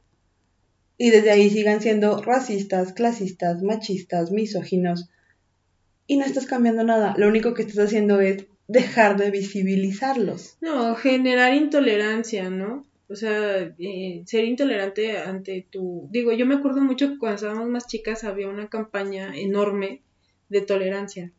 [0.96, 5.10] y desde ahí sigan siendo racistas, clasistas, machistas, misóginos.
[6.08, 7.14] Y no estás cambiando nada.
[7.16, 10.56] Lo único que estás haciendo es dejar de visibilizarlos.
[10.60, 12.84] No, generar intolerancia, ¿no?
[13.08, 16.08] O sea, eh, ser intolerante ante tu...
[16.10, 20.02] Digo, yo me acuerdo mucho que cuando estábamos más chicas había una campaña enorme
[20.48, 21.30] de tolerancia.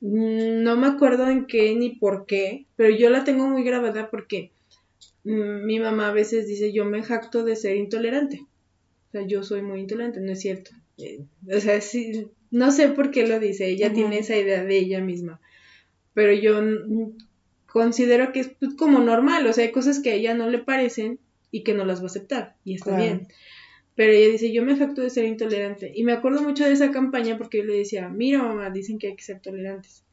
[0.00, 4.50] No me acuerdo en qué ni por qué, pero yo la tengo muy grabada porque
[5.24, 8.40] Mm, mi mamá a veces dice, yo me jacto de ser intolerante.
[9.08, 10.70] O sea, yo soy muy intolerante, no es cierto.
[10.98, 11.24] Eh,
[11.54, 15.00] o sea, sí, no sé por qué lo dice, ella tiene esa idea de ella
[15.00, 15.40] misma.
[16.14, 16.60] Pero yo
[17.66, 20.58] considero que es pues, como normal, o sea, hay cosas que a ella no le
[20.58, 21.18] parecen
[21.50, 23.28] y que no las va a aceptar, y está bien.
[23.94, 25.92] Pero ella dice, yo me jacto de ser intolerante.
[25.94, 29.08] Y me acuerdo mucho de esa campaña porque yo le decía, mira mamá, dicen que
[29.08, 30.04] hay que ser tolerantes.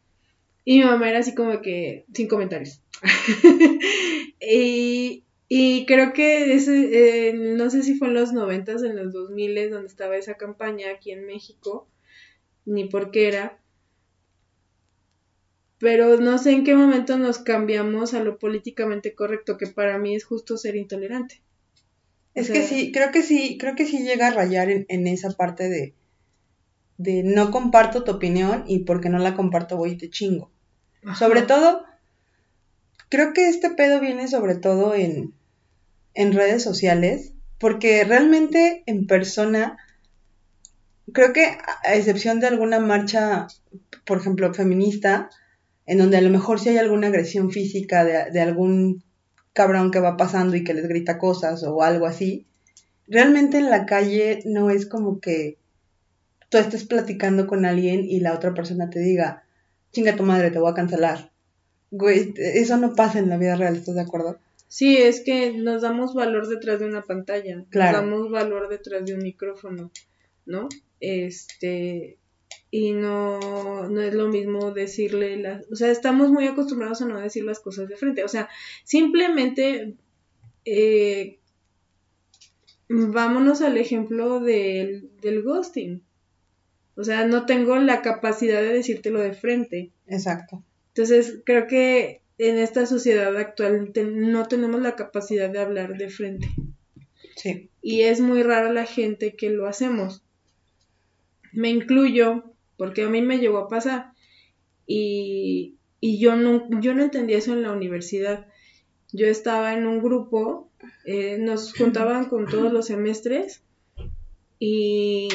[0.65, 2.81] Y mi mamá era así como que, sin comentarios.
[4.41, 9.13] y, y, creo que ese, eh, no sé si fue en los noventas, en los
[9.13, 11.87] 2000 donde estaba esa campaña aquí en México,
[12.67, 13.59] ni por qué era.
[15.79, 20.15] Pero no sé en qué momento nos cambiamos a lo políticamente correcto, que para mí
[20.15, 21.41] es justo ser intolerante.
[22.35, 25.31] Es que sí, creo que sí, creo que sí llega a rayar en, en esa
[25.31, 25.95] parte de,
[26.97, 30.51] de no comparto tu opinión y porque no la comparto voy y te chingo.
[31.17, 31.83] Sobre todo,
[33.09, 35.33] creo que este pedo viene sobre todo en,
[36.13, 39.77] en redes sociales, porque realmente en persona,
[41.13, 43.47] creo que a excepción de alguna marcha,
[44.05, 45.29] por ejemplo, feminista,
[45.85, 49.03] en donde a lo mejor sí hay alguna agresión física de, de algún
[49.53, 52.45] cabrón que va pasando y que les grita cosas o algo así,
[53.07, 55.57] realmente en la calle no es como que
[56.49, 59.43] tú estés platicando con alguien y la otra persona te diga,
[59.91, 61.31] chinga tu madre, te voy a cancelar.
[61.89, 64.39] Güey, eso no pasa en la vida real, ¿estás de acuerdo?
[64.67, 68.01] Sí, es que nos damos valor detrás de una pantalla, claro.
[68.01, 69.91] nos damos valor detrás de un micrófono,
[70.47, 70.67] ¿no?
[70.99, 72.17] Este,
[72.71, 77.19] y no, no es lo mismo decirle las, o sea, estamos muy acostumbrados a no
[77.19, 78.49] decir las cosas de frente, o sea,
[78.83, 79.93] simplemente
[80.65, 81.39] eh,
[82.89, 86.01] vámonos al ejemplo del, del ghosting.
[86.95, 89.91] O sea, no tengo la capacidad de decírtelo de frente.
[90.07, 90.63] Exacto.
[90.89, 96.47] Entonces, creo que en esta sociedad actual no tenemos la capacidad de hablar de frente.
[97.35, 97.69] Sí.
[97.83, 100.23] Y es muy rara la gente que lo hacemos.
[101.53, 102.43] Me incluyo,
[102.77, 104.11] porque a mí me llegó a pasar.
[104.85, 108.47] Y, y yo, no, yo no entendía eso en la universidad.
[109.13, 110.69] Yo estaba en un grupo,
[111.05, 113.63] eh, nos juntaban con todos los semestres
[114.59, 115.29] y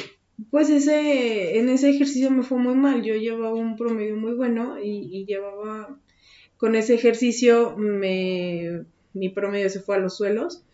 [0.50, 3.02] pues ese, en ese ejercicio me fue muy mal.
[3.02, 5.98] Yo llevaba un promedio muy bueno y, llevaba,
[6.56, 8.84] con ese ejercicio me,
[9.14, 10.64] mi promedio se fue a los suelos.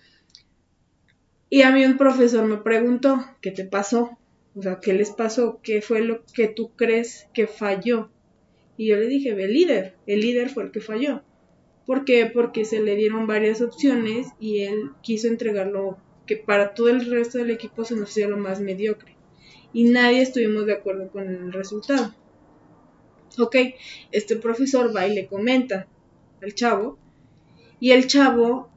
[1.50, 4.17] Y a mí un profesor me preguntó, ¿qué te pasó?
[4.58, 5.60] O sea, ¿qué les pasó?
[5.62, 8.10] ¿Qué fue lo que tú crees que falló?
[8.76, 11.22] Y yo le dije, el líder, el líder fue el que falló.
[11.86, 12.26] ¿Por qué?
[12.26, 17.38] Porque se le dieron varias opciones y él quiso entregarlo que para todo el resto
[17.38, 19.16] del equipo se nos hacía lo más mediocre
[19.72, 22.14] y nadie estuvimos de acuerdo con el resultado.
[23.38, 23.56] Ok,
[24.10, 25.86] este profesor va y le comenta
[26.42, 26.98] al chavo
[27.78, 28.70] y el chavo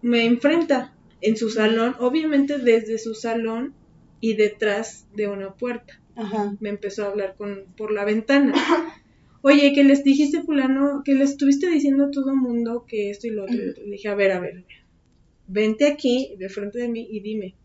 [0.00, 3.74] me enfrenta en su salón, obviamente desde su salón
[4.22, 6.00] y detrás de una puerta.
[6.14, 6.56] Ajá.
[6.60, 8.54] Me empezó a hablar con, por la ventana.
[9.42, 13.30] Oye, que les dijiste fulano, que les estuviste diciendo a todo mundo que esto y
[13.30, 13.56] lo otro.
[13.56, 14.64] Le dije, a ver, a ver,
[15.48, 17.56] vente aquí de frente de mí y dime,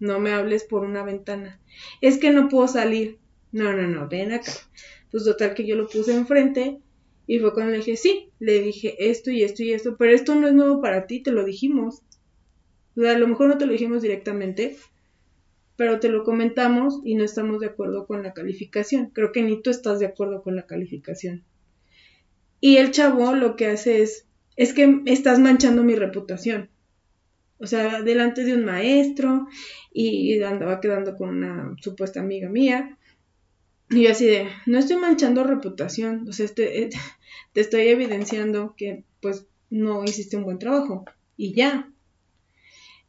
[0.00, 1.60] no me hables por una ventana.
[2.00, 3.18] Es que no puedo salir.
[3.52, 4.52] No, no, no, ven acá.
[5.10, 6.80] Pues total que yo lo puse enfrente
[7.26, 10.34] y fue cuando le dije, sí, le dije esto y esto y esto, pero esto
[10.34, 12.00] no es nuevo para ti, te lo dijimos.
[12.96, 14.78] O sea, a lo mejor no te lo dijimos directamente,
[15.82, 19.10] pero te lo comentamos y no estamos de acuerdo con la calificación.
[19.12, 21.42] Creo que ni tú estás de acuerdo con la calificación.
[22.60, 26.70] Y el chavo lo que hace es es que estás manchando mi reputación.
[27.58, 29.48] O sea, delante de un maestro
[29.92, 32.96] y andaba quedando con una supuesta amiga mía.
[33.90, 36.90] Y yo así de, no estoy manchando reputación, o sea, este,
[37.52, 41.04] te estoy evidenciando que pues no hiciste un buen trabajo
[41.36, 41.91] y ya.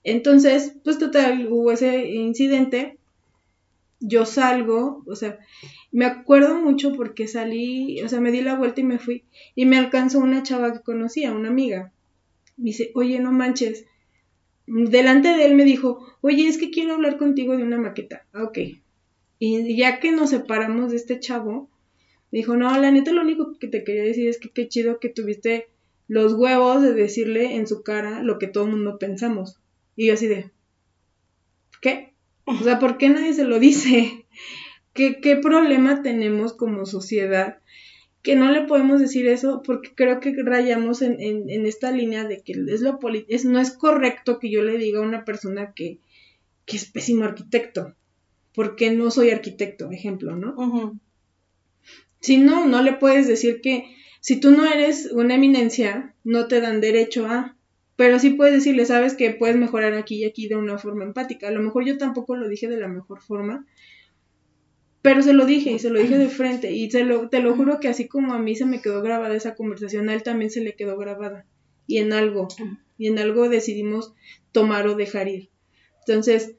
[0.04, 2.98] Entonces, pues total, hubo ese incidente,
[4.00, 5.40] yo salgo, o sea,
[5.92, 9.24] me acuerdo mucho porque salí, o sea, me di la vuelta y me fui
[9.56, 11.94] y me alcanzó una chava que conocía, una amiga.
[12.58, 13.86] Me dice, oye, no manches.
[14.68, 18.26] Delante de él me dijo, oye, es que quiero hablar contigo de una maqueta.
[18.34, 18.58] Ah, ok.
[19.40, 21.70] Y ya que nos separamos de este chavo,
[22.32, 25.00] me dijo, no, la neta lo único que te quería decir es que qué chido
[25.00, 25.68] que tuviste
[26.08, 29.60] los huevos de decirle en su cara lo que todo el mundo pensamos.
[29.96, 30.52] Y yo así de,
[31.82, 32.14] ¿qué?
[32.46, 34.26] O sea, ¿por qué nadie se lo dice?
[34.94, 37.60] ¿Qué, qué problema tenemos como sociedad?
[38.22, 42.42] Que no le podemos decir eso porque creo que rayamos en, en, esta línea de
[42.42, 46.00] que es lo es, no es correcto que yo le diga a una persona que,
[46.66, 47.96] que es pésimo arquitecto,
[48.54, 51.00] porque no soy arquitecto, ejemplo, ¿no?
[52.22, 56.62] Si no, no le puedes decir que si tú no eres una eminencia, no te
[56.62, 57.53] dan derecho a,
[57.96, 61.48] pero sí puedes decirle, sabes que puedes mejorar aquí y aquí de una forma empática.
[61.48, 63.66] A lo mejor yo tampoco lo dije de la mejor forma,
[65.02, 67.56] pero se lo dije y se lo dije de frente y se lo, te lo
[67.56, 70.50] juro que así como a mí se me quedó grabada esa conversación, a él también
[70.50, 71.46] se le quedó grabada
[71.86, 72.48] y en algo,
[72.98, 74.14] y en algo decidimos
[74.52, 75.50] tomar o dejar ir.
[76.00, 76.56] Entonces,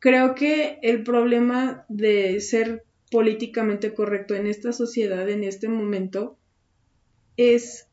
[0.00, 6.36] creo que el problema de ser políticamente correcto en esta sociedad, en este momento,
[7.36, 7.88] es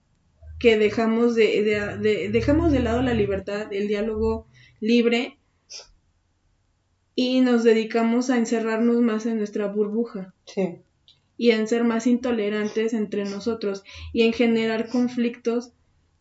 [0.64, 4.48] que dejamos de, dejamos de lado la libertad, el diálogo
[4.80, 5.38] libre
[7.16, 10.34] y nos dedicamos a encerrarnos más en nuestra burbuja.
[11.36, 13.84] Y en ser más intolerantes entre nosotros
[14.14, 15.74] y en generar conflictos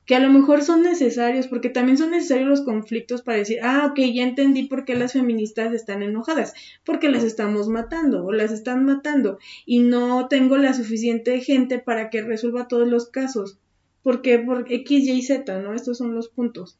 [0.06, 3.86] que a lo mejor son necesarios, porque también son necesarios los conflictos para decir, ah,
[3.92, 6.52] ok, ya entendí por qué las feministas están enojadas,
[6.84, 12.10] porque las estamos matando o las están matando y no tengo la suficiente gente para
[12.10, 13.60] que resuelva todos los casos,
[14.02, 15.74] porque por X, Y, Z, ¿no?
[15.74, 16.78] Estos son los puntos.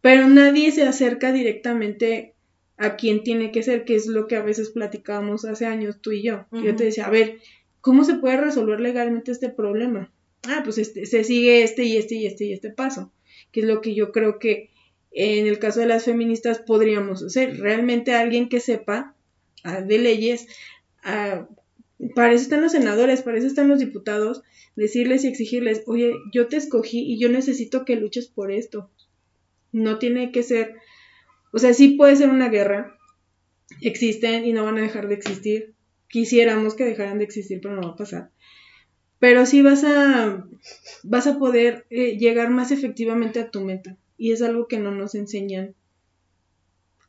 [0.00, 2.34] Pero nadie se acerca directamente
[2.76, 6.12] a quien tiene que ser, que es lo que a veces platicábamos hace años tú
[6.12, 6.46] y yo.
[6.50, 7.38] Yo te decía, a ver,
[7.80, 10.12] ¿cómo se puede resolver legalmente este problema?
[10.48, 13.12] ah, pues este, se sigue este y este y este y este paso,
[13.50, 14.70] que es lo que yo creo que
[15.10, 17.58] en el caso de las feministas podríamos hacer.
[17.58, 19.14] Realmente alguien que sepa
[19.64, 20.46] ah, de leyes,
[21.04, 21.48] ah,
[22.14, 24.42] para eso están los senadores, para eso están los diputados,
[24.76, 28.90] decirles y exigirles, oye, yo te escogí y yo necesito que luches por esto.
[29.72, 30.74] No tiene que ser,
[31.52, 32.98] o sea, sí puede ser una guerra,
[33.80, 35.74] existen y no van a dejar de existir.
[36.08, 38.30] Quisiéramos que dejaran de existir, pero no va a pasar
[39.22, 40.48] pero sí vas a,
[41.04, 43.96] vas a poder eh, llegar más efectivamente a tu meta.
[44.18, 45.76] Y es algo que no nos enseñan.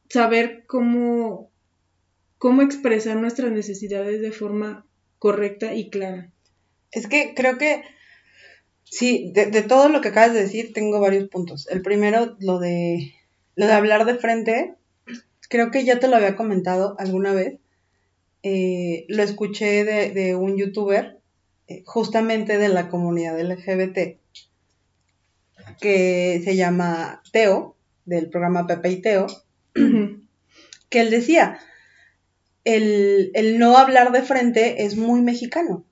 [0.10, 1.50] Saber cómo,
[2.44, 4.86] cómo expresar nuestras necesidades de forma
[5.18, 6.30] correcta y clara.
[6.92, 7.84] Es que creo que,
[8.84, 11.70] sí, de, todo lo que acabas de decir, tengo varios puntos.
[11.70, 13.14] El primero, lo de,
[13.56, 14.76] lo de hablar de frente,
[15.48, 17.60] creo que ya te lo había comentado alguna vez.
[18.44, 21.22] Eh, lo escuché de, de un youtuber
[21.70, 24.18] eh, justamente de la comunidad LGBT,
[25.80, 29.28] que se llama Teo, del programa Pepe y Teo,
[29.74, 31.62] que él decía,
[32.66, 35.86] el, no hablar de frente es muy mexicano.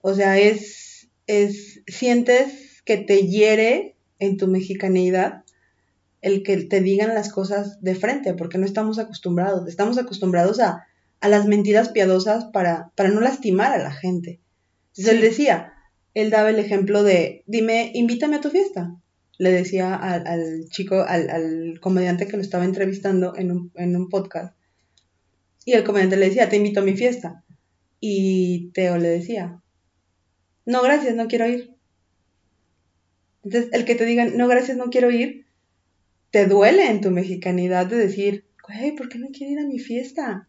[0.00, 5.44] O sea, es, es, sientes que te hiere en tu mexicanidad
[6.20, 10.86] el que te digan las cosas de frente, porque no estamos acostumbrados, estamos acostumbrados a,
[11.20, 14.40] a las mentiras piadosas para, para no lastimar a la gente.
[14.88, 15.74] Entonces él decía,
[16.14, 18.96] él daba el ejemplo de, dime, invítame a tu fiesta.
[19.38, 24.57] Le decía al, chico, al, comediante que lo estaba entrevistando en un, en un podcast.
[25.68, 27.44] Y el comediante le decía, te invito a mi fiesta.
[28.00, 29.60] Y Teo le decía,
[30.64, 31.74] no, gracias, no quiero ir.
[33.44, 35.44] Entonces, el que te digan, no, gracias, no quiero ir,
[36.30, 39.78] te duele en tu mexicanidad de decir, güey, ¿por qué no quiere ir a mi
[39.78, 40.48] fiesta?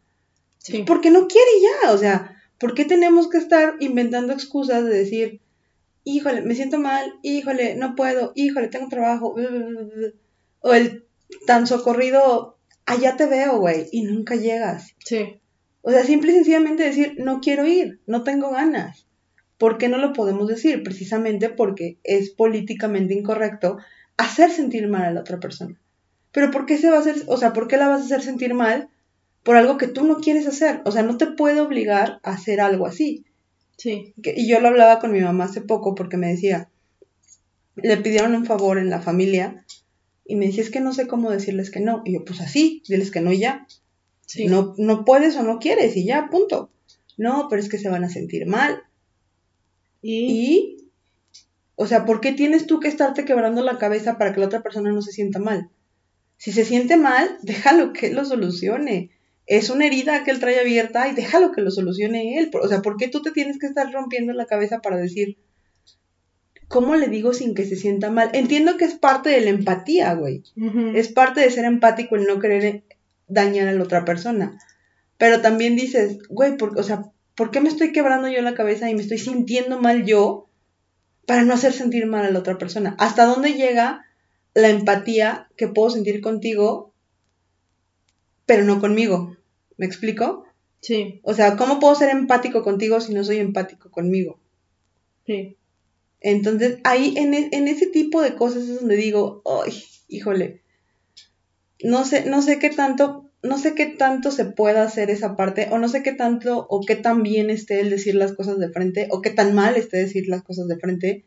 [0.59, 0.83] Sí.
[0.87, 5.41] Porque no quiere ya, o sea, ¿Por qué tenemos que estar inventando excusas de decir,
[6.03, 9.35] híjole, me siento mal, híjole, no puedo, híjole, tengo trabajo,
[10.59, 11.05] o el
[11.47, 12.58] tan socorrido,
[12.89, 14.95] allá te veo, güey, y nunca llegas.
[15.05, 15.39] Sí.
[15.81, 19.05] O sea, simple y sencillamente decir, no quiero ir, no tengo ganas.
[19.59, 20.81] ¿Por qué no lo podemos decir?
[20.83, 23.77] Precisamente porque es políticamente incorrecto
[24.17, 25.79] hacer sentir mal a la otra persona.
[26.31, 28.21] Pero ¿por qué se va a hacer, o sea, por qué la vas a hacer
[28.21, 28.89] sentir mal
[29.43, 30.81] por algo que tú no quieres hacer.
[30.85, 33.25] O sea, no te puede obligar a hacer algo así.
[33.77, 34.13] Sí.
[34.21, 36.69] y yo lo hablaba con mi mamá hace poco porque me decía,
[37.77, 39.63] le pidieron un favor en la familia
[40.29, 42.03] y me dice, es que no sé cómo decirles que no.
[42.05, 43.67] Y yo, pues así, diles que no y ya.
[44.47, 46.69] No, no puedes o no quieres y ya, punto.
[47.17, 48.83] No, pero es que se van a sentir mal.
[50.03, 50.77] ¿Y?
[51.75, 54.61] o sea, ¿por qué tienes tú que estarte quebrando la cabeza para que la otra
[54.61, 55.69] persona no se sienta mal?
[56.37, 59.09] Si se siente mal, déjalo que lo solucione.
[59.47, 62.51] Es una herida que él trae abierta y déjalo que lo solucione él.
[62.61, 65.37] O sea, ¿por qué tú te tienes que estar rompiendo la cabeza para decir,
[66.69, 68.29] ¿cómo le digo sin que se sienta mal?
[68.33, 70.43] Entiendo que es parte de la empatía, güey.
[70.93, 72.83] Es parte de ser empático el no querer
[73.27, 74.57] dañar a la otra persona.
[75.17, 78.95] Pero también dices, güey, o sea, ¿por qué me estoy quebrando yo la cabeza y
[78.95, 80.47] me estoy sintiendo mal yo
[81.25, 82.95] para no hacer sentir mal a la otra persona?
[82.99, 84.05] ¿Hasta dónde llega
[84.53, 86.93] la empatía que puedo sentir contigo,
[88.45, 89.35] pero no conmigo?
[89.77, 90.45] ¿Me explico?
[90.81, 91.19] Sí.
[91.23, 94.39] O sea, ¿cómo puedo ser empático contigo si no soy empático conmigo?
[95.25, 95.57] Sí.
[96.21, 99.73] Entonces, ahí en, e, en ese tipo de cosas es donde digo, ay,
[100.07, 100.61] híjole,
[101.83, 105.69] no sé, no sé qué tanto, no sé qué tanto se pueda hacer esa parte,
[105.71, 108.69] o no sé qué tanto, o qué tan bien esté el decir las cosas de
[108.69, 111.25] frente, o qué tan mal esté decir las cosas de frente,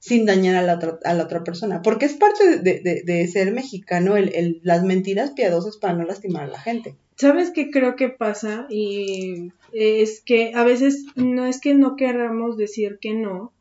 [0.00, 1.80] sin dañar a la otra, a la otra persona.
[1.80, 6.04] Porque es parte de, de, de ser mexicano el, el, las mentiras piadosas para no
[6.04, 6.96] lastimar a la gente.
[7.16, 8.66] ¿Sabes qué creo que pasa?
[8.68, 13.53] Y es que a veces no es que no queramos decir que no,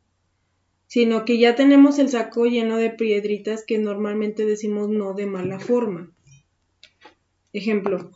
[0.93, 5.59] sino que ya tenemos el saco lleno de piedritas que normalmente decimos no de mala
[5.59, 6.11] forma.
[7.51, 8.11] Ejemplo,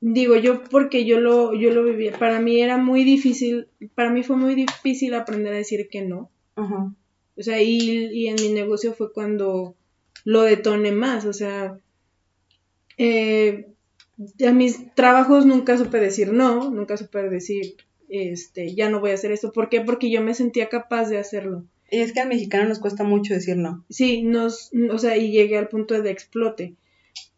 [0.00, 4.22] digo yo porque yo lo, yo lo vivía, para mí era muy difícil, para mí
[4.22, 6.30] fue muy difícil aprender a decir que no.
[6.54, 6.94] Ajá.
[7.36, 9.74] O sea, y, y, en mi negocio fue cuando
[10.24, 11.80] lo detoné más, o sea,
[12.96, 13.66] eh,
[14.46, 17.74] a mis trabajos nunca supe decir no, nunca supe decir,
[18.08, 19.50] este, ya no voy a hacer esto.
[19.50, 19.80] ¿Por qué?
[19.80, 21.64] Porque yo me sentía capaz de hacerlo.
[21.94, 23.84] Y es que al mexicano nos cuesta mucho decir no.
[23.88, 26.74] Sí, nos, o sea, y llegué al punto de explote.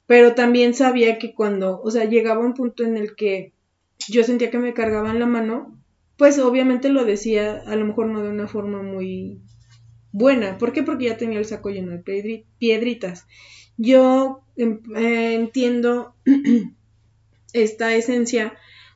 [0.07, 3.53] Pero también sabía que cuando, o sea, llegaba un punto en el que
[4.09, 5.79] yo sentía que me cargaban la mano,
[6.17, 9.43] pues obviamente lo decía, a lo mejor no de una forma muy
[10.11, 10.57] buena.
[10.57, 10.83] ¿Por qué?
[10.83, 13.27] Porque ya tenía el saco lleno de piedritas.
[13.77, 16.15] Yo em, eh, entiendo
[17.53, 18.55] esta esencia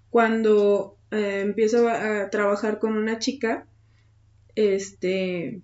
[0.09, 3.67] cuando eh, empiezo a trabajar con una chica
[4.61, 5.63] este,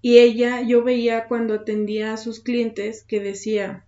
[0.00, 3.86] y ella, yo veía cuando atendía a sus clientes que decía,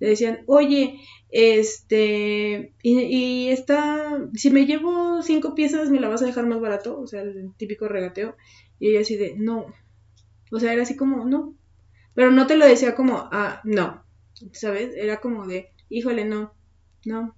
[0.00, 1.00] le decían, oye,
[1.30, 6.60] este, y, y está, si me llevo cinco piezas, ¿me la vas a dejar más
[6.60, 6.98] barato?
[6.98, 8.36] O sea, el típico regateo.
[8.78, 9.66] Y ella así de, no.
[10.50, 11.56] O sea, era así como, no.
[12.14, 14.04] Pero no te lo decía como, ah, no.
[14.52, 14.94] ¿Sabes?
[14.96, 16.54] Era como de, híjole, no,
[17.04, 17.34] no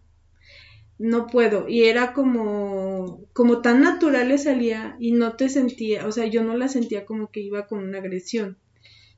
[0.99, 1.69] no puedo.
[1.69, 6.43] Y era como, como tan natural le salía y no te sentía, o sea, yo
[6.43, 8.59] no la sentía como que iba con una agresión,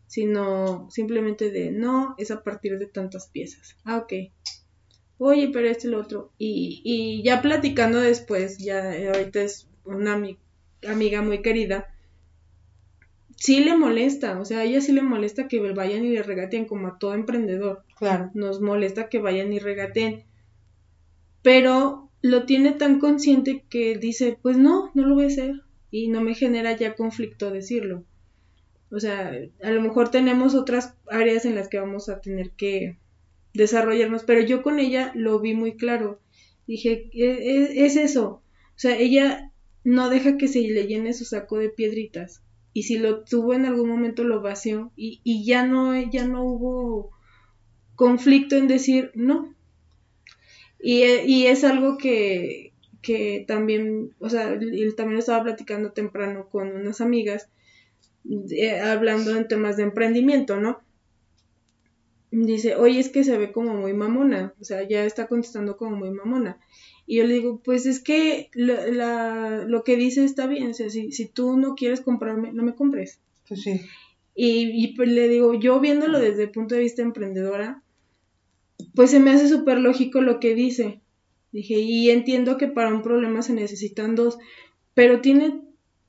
[0.06, 3.76] sino simplemente de, no, es a partir de tantas piezas.
[3.84, 4.12] Ah, ok.
[5.18, 6.32] Oye, pero este es lo otro.
[6.38, 10.20] Y, y ya platicando después, ya ahorita es una
[10.86, 11.88] amiga muy querida,
[13.36, 16.66] sí le molesta, o sea, a ella sí le molesta que vayan y le regateen
[16.66, 17.84] como a todo emprendedor.
[17.96, 18.30] Claro.
[18.34, 20.24] Nos molesta que vayan y regateen
[21.48, 26.08] pero lo tiene tan consciente que dice, pues no, no lo voy a hacer y
[26.08, 28.04] no me genera ya conflicto decirlo.
[28.90, 29.32] O sea,
[29.62, 32.98] a lo mejor tenemos otras áreas en las que vamos a tener que
[33.54, 36.20] desarrollarnos, pero yo con ella lo vi muy claro.
[36.66, 38.26] Dije, e, e, es, eso.
[38.26, 38.42] O
[38.74, 39.50] sea, ella
[39.84, 42.42] no deja que se le llene su saco de piedritas.
[42.74, 46.44] Y si lo tuvo en algún momento lo vació y, y ya no, ya no
[46.44, 47.10] hubo
[47.94, 49.56] conflicto en decir, no,
[50.80, 52.72] y, y es algo que,
[53.02, 54.58] que también, o sea,
[54.96, 57.48] también estaba platicando temprano con unas amigas,
[58.84, 60.80] hablando en temas de emprendimiento, ¿no?
[62.30, 65.96] Dice, oye, es que se ve como muy mamona, o sea, ya está contestando como
[65.96, 66.58] muy mamona.
[67.06, 70.90] Y yo le digo, pues es que la, lo que dice está bien, o sea,
[70.90, 73.20] si, si tú no quieres comprarme, no me compres.
[73.48, 73.80] Pues sí.
[74.34, 77.82] Y, y pues le digo, yo viéndolo desde el punto de vista emprendedora,
[78.94, 81.00] pues se me hace súper lógico lo que dice.
[81.52, 84.38] Dije, y entiendo que para un problema se necesitan dos,
[84.94, 85.62] pero tiene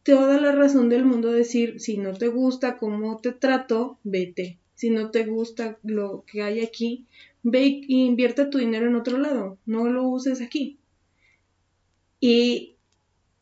[0.03, 4.57] toda la razón del mundo decir, si no te gusta cómo te trato, vete.
[4.75, 7.05] Si no te gusta lo que hay aquí,
[7.43, 10.77] ve e invierte tu dinero en otro lado, no lo uses aquí.
[12.19, 12.75] Y,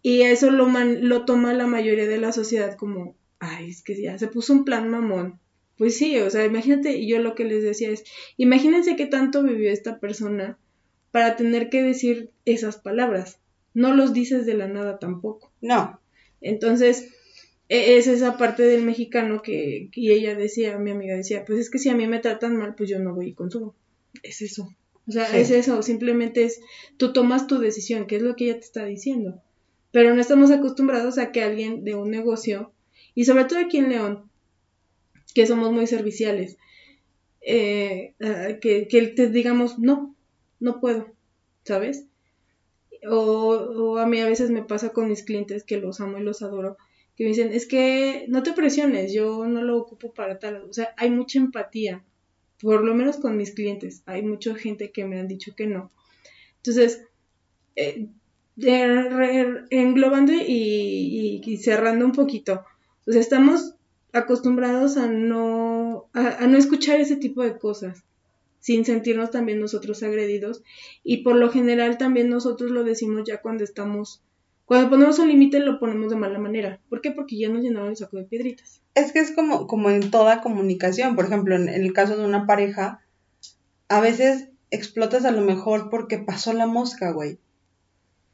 [0.02, 4.18] y eso lo, lo toma la mayoría de la sociedad como, ay, es que ya
[4.18, 5.40] se puso un plan mamón.
[5.78, 8.04] Pues sí, o sea, imagínate, y yo lo que les decía es,
[8.38, 10.58] imagínense qué tanto vivió esta persona
[11.12, 13.40] para tener que decir esas palabras.
[13.74, 15.52] No los dices de la nada tampoco.
[15.62, 16.00] No.
[16.42, 17.10] Entonces,
[17.70, 21.70] e, es esa parte del mexicano que, y ella decía, mi amiga decía, pues es
[21.70, 23.76] que si a mí me tratan mal, pues yo no voy y consumo.
[24.24, 24.76] Es eso.
[25.08, 26.60] O sea, es eso, simplemente es,
[26.98, 29.42] tú tomas tu decisión, que es lo que ella te está diciendo.
[29.92, 32.74] Pero no estamos acostumbrados a que alguien de un negocio,
[33.16, 34.27] y sobre todo aquí en León,
[35.34, 36.58] que somos muy serviciales,
[37.42, 38.16] eh,
[38.62, 40.16] que, que te digamos, no,
[40.60, 41.14] no puedo,
[41.64, 42.06] ¿sabes?
[43.10, 46.24] O, o, a mí a veces me pasa con mis clientes que los amo y
[46.24, 46.78] los adoro,
[47.18, 50.64] que me dicen, es que no te presiones, yo no lo ocupo para tal.
[50.70, 52.04] O sea, hay mucha empatía,
[52.62, 54.04] por lo menos con mis clientes.
[54.06, 55.92] Hay mucha gente que me han dicho que no.
[56.58, 57.02] Entonces,
[57.76, 58.08] eh,
[59.70, 62.64] englobando y, y, cerrando un poquito,
[63.08, 63.76] o sea, estamos
[64.14, 68.04] acostumbrados a no, a, no escuchar ese tipo de cosas
[68.60, 70.64] sin sentirnos también nosotros agredidos
[71.04, 74.22] y por lo general también nosotros lo decimos ya cuando estamos
[74.68, 76.82] cuando ponemos un límite lo ponemos de mala manera.
[76.90, 77.12] ¿Por qué?
[77.12, 78.82] Porque ya nos llenaron el saco de piedritas.
[78.96, 81.16] Es que es como, como en toda comunicación.
[81.16, 83.00] Por ejemplo, en, el caso de una pareja,
[83.88, 87.40] a veces explotas a lo mejor porque pasó la mosca, güey.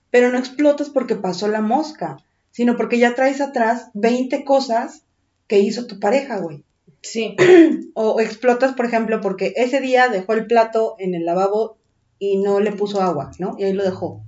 [0.09, 2.17] Pero no explotas porque pasó la mosca,
[2.49, 5.02] sino porque ya traes atrás 20 cosas
[5.47, 6.63] que hizo tu pareja, güey.
[7.01, 7.35] Sí.
[7.93, 11.77] o explotas, por ejemplo, porque ese día dejó el plato en el lavabo
[12.19, 13.55] y no le puso agua, ¿no?
[13.59, 14.23] Y ahí lo dejó.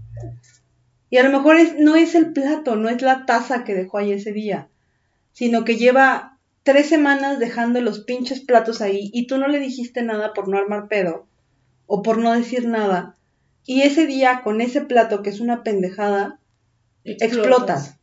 [1.09, 3.97] Y a lo mejor es, no es el plato, no es la taza que dejó
[3.99, 4.70] ahí ese día,
[5.32, 10.01] sino que lleva tres semanas dejando los pinches platos ahí y tú no le dijiste
[10.01, 11.28] nada por no armar pedo
[11.86, 13.16] o por no decir nada.
[13.66, 16.39] Y ese día con ese plato que es una pendejada,
[17.03, 17.95] explotas.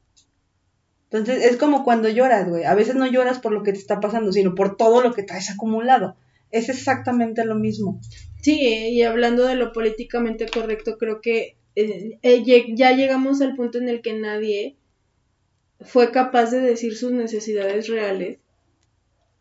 [1.13, 2.65] Entonces es como cuando lloras, güey.
[2.65, 5.23] A veces no lloras por lo que te está pasando, sino por todo lo que
[5.23, 6.17] traes acumulado.
[6.51, 8.01] Es exactamente lo mismo.
[8.41, 13.79] Sí, y hablando de lo políticamente correcto, creo que eh, eh, ya llegamos al punto
[13.79, 14.77] en el que nadie
[15.81, 18.39] fue capaz de decir sus necesidades reales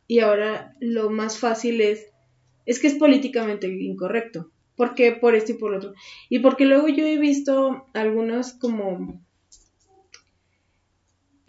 [0.07, 2.07] y ahora lo más fácil es
[2.65, 5.93] es que es políticamente incorrecto porque por esto y por lo otro
[6.30, 9.22] y porque luego yo he visto algunos como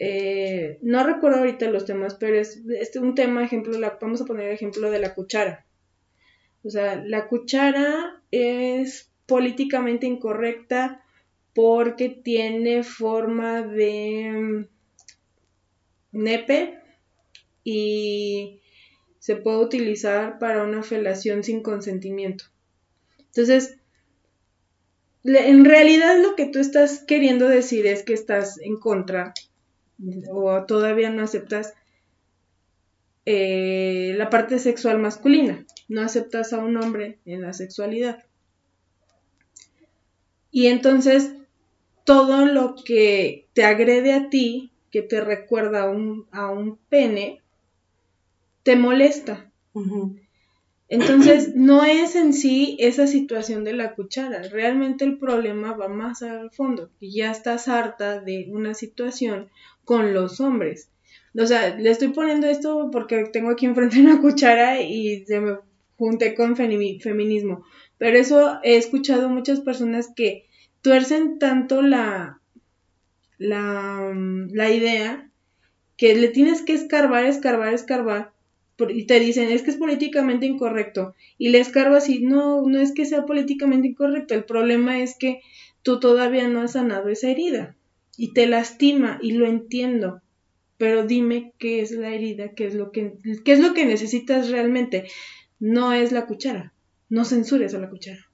[0.05, 2.61] eh, no recuerdo ahorita los temas pero es,
[2.99, 5.65] un tema ejemplo vamos a poner ejemplo de la cuchara
[6.63, 11.03] o sea la cuchara es políticamente incorrecta
[11.53, 14.65] porque tiene forma de mm,
[16.11, 16.79] nepe
[17.63, 18.61] y
[19.19, 22.45] se puede utilizar para una felación sin consentimiento.
[23.19, 23.77] Entonces,
[25.23, 29.33] en realidad lo que tú estás queriendo decir es que estás en contra
[30.31, 31.73] o todavía no aceptas
[33.25, 38.23] eh, la parte sexual masculina, no aceptas a un hombre en la sexualidad.
[40.51, 41.31] Y entonces
[42.03, 47.41] todo lo que te agrede a ti, que te recuerda a un, a un pene,
[48.63, 49.49] te molesta.
[50.89, 56.21] Entonces, no es en sí esa situación de la cuchara, realmente el problema va más
[56.21, 59.49] al fondo, que ya estás harta de una situación
[59.85, 60.89] con los hombres.
[61.37, 65.57] O sea, le estoy poniendo esto porque tengo aquí enfrente una cuchara y se me
[65.97, 67.65] junté con feminismo.
[67.97, 70.45] Pero eso he escuchado muchas personas que
[70.81, 72.41] tuercen tanto la,
[73.37, 74.13] la,
[74.51, 75.29] la idea
[75.97, 78.32] que le tienes que escarbar, escarbar, escarbar
[78.89, 82.91] y te dicen es que es políticamente incorrecto y le escarbas y no, no es
[82.91, 85.41] que sea políticamente incorrecto, el problema es que
[85.83, 87.75] tú todavía no has sanado esa herida
[88.17, 90.21] y te lastima y lo entiendo,
[90.77, 93.13] pero dime qué es la herida, qué es lo que,
[93.45, 95.05] qué es lo que necesitas realmente,
[95.59, 96.73] no es la cuchara,
[97.09, 98.27] no censures a la cuchara,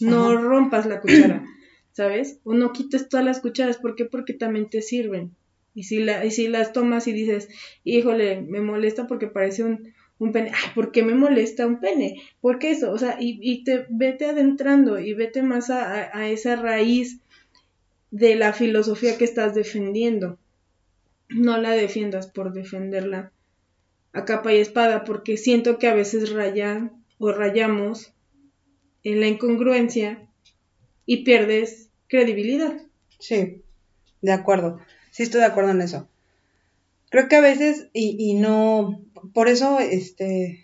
[0.00, 1.44] no rompas la cuchara,
[1.92, 2.38] ¿sabes?
[2.44, 4.04] O no quites todas las cucharas, ¿por qué?
[4.04, 5.34] Porque también te sirven.
[5.76, 7.50] Y si, la, si las tomas y dices,
[7.84, 12.22] híjole, me molesta porque parece un, un pene, ¿por qué me molesta un pene?
[12.40, 12.90] ¿Por qué eso?
[12.92, 17.20] O sea, y, y te vete adentrando y vete más a, a, esa raíz
[18.10, 20.38] de la filosofía que estás defendiendo.
[21.28, 23.32] No la defiendas por defenderla
[24.14, 28.14] a capa y espada, porque siento que a veces rayan o rayamos
[29.04, 30.26] en la incongruencia
[31.04, 32.80] y pierdes credibilidad.
[33.18, 33.60] Sí,
[34.22, 34.80] de acuerdo.
[35.16, 36.10] Sí estoy de acuerdo en eso.
[37.08, 39.00] Creo que a veces, y, no,
[39.32, 40.62] por eso, este,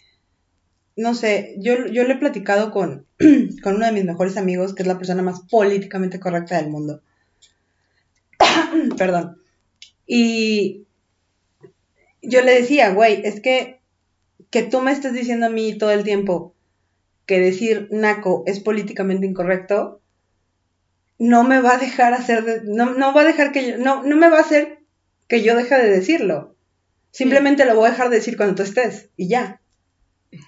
[0.94, 3.06] no sé, yo, yo le he platicado con,
[3.62, 7.00] con uno de mis mejores amigos, que es la persona más políticamente correcta del mundo.
[8.98, 9.38] Perdón.
[10.06, 10.84] Y
[12.20, 13.80] yo le decía, güey, es que
[14.50, 16.54] que tú me estés diciendo a mí todo el tiempo
[17.24, 20.01] que decir naco es políticamente incorrecto,
[21.22, 24.16] no me va a dejar hacer, no, no va a dejar que yo, no, no
[24.16, 24.80] me va a hacer
[25.28, 26.56] que yo deje de decirlo.
[27.12, 29.60] Simplemente lo voy a dejar de decir cuando tú estés y ya.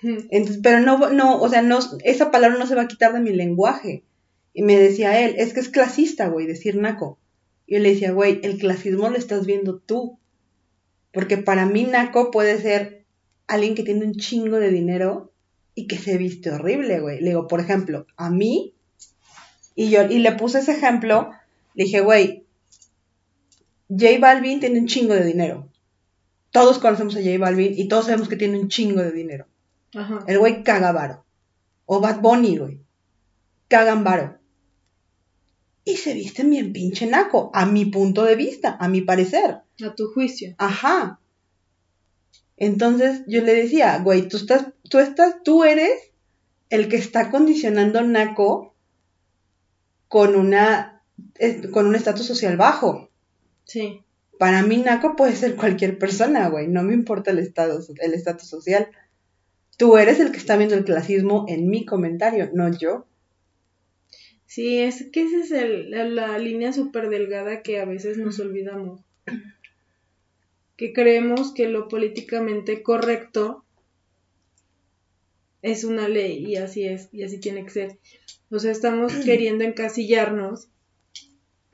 [0.03, 3.21] Entonces, pero no, no, o sea, no, esa palabra no se va a quitar de
[3.21, 4.03] mi lenguaje.
[4.53, 7.21] Y me decía él, es que es clasista, güey, decir naco.
[7.67, 10.19] Y yo le decía, güey, el clasismo lo estás viendo tú.
[11.13, 13.05] Porque para mí naco puede ser
[13.47, 15.33] alguien que tiene un chingo de dinero
[15.77, 17.21] y que se viste horrible, güey.
[17.21, 18.74] Le digo, por ejemplo, a mí,
[19.75, 21.31] y yo, y le puse ese ejemplo,
[21.75, 22.45] le dije, güey,
[23.89, 25.69] J Balvin tiene un chingo de dinero.
[26.51, 29.47] Todos conocemos a J Balvin y todos sabemos que tiene un chingo de dinero.
[29.95, 30.25] Ajá.
[30.27, 31.25] El güey caga varo.
[31.87, 32.81] O Bad Bunny, güey.
[33.69, 34.39] Cagan varo.
[35.85, 39.59] Y se visten bien pinche naco, a mi punto de vista, a mi parecer.
[39.85, 40.55] A tu juicio.
[40.59, 41.21] Ajá.
[42.57, 46.13] Entonces yo le decía, güey, tú estás, tú estás, tú eres
[46.71, 48.74] el que está condicionando naco
[50.15, 51.03] con una,
[51.41, 53.11] es- con un estatus social bajo.
[53.65, 54.01] Sí.
[54.39, 58.49] Para mí naco puede ser cualquier persona, güey, no me importa el estado, el estatus
[58.49, 58.87] social.
[59.77, 63.07] Tú eres el que está viendo el clasismo en mi comentario, no yo.
[64.47, 68.39] Sí, es que esa es el- la, la línea súper delgada que a veces nos
[68.39, 69.01] olvidamos.
[70.77, 73.64] Que creemos que lo políticamente correcto
[75.65, 77.99] es una ley y así es, y así tiene que ser.
[78.51, 80.69] O sea, estamos queriendo encasillarnos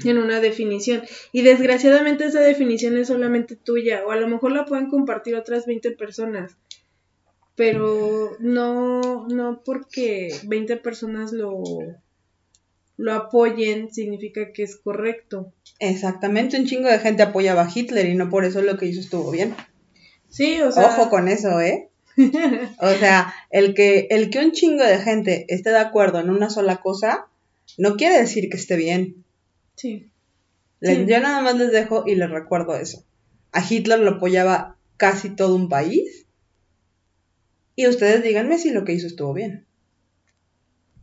[0.04, 1.02] en una definición.
[1.32, 5.66] Y desgraciadamente esa definición es solamente tuya, o a lo mejor la pueden compartir otras
[5.66, 6.56] 20 personas.
[7.56, 11.62] Pero no, no porque 20 personas lo,
[12.96, 15.52] lo apoyen significa que es correcto.
[15.80, 19.00] Exactamente, un chingo de gente apoyaba a Hitler y no por eso lo que hizo
[19.00, 19.56] estuvo bien.
[20.28, 20.86] Sí, o sea.
[20.86, 21.89] Ojo con eso, ¿eh?
[22.78, 26.50] O sea, el que, el que un chingo de gente esté de acuerdo en una
[26.50, 27.26] sola cosa,
[27.78, 29.24] no quiere decir que esté bien.
[29.76, 30.06] Sí.
[30.80, 31.04] Les- Sí.
[31.06, 33.04] Yo nada más les dejo y les recuerdo eso.
[33.52, 36.26] A Hitler lo apoyaba casi todo un país.
[37.76, 39.64] Y ustedes díganme si lo que hizo estuvo bien.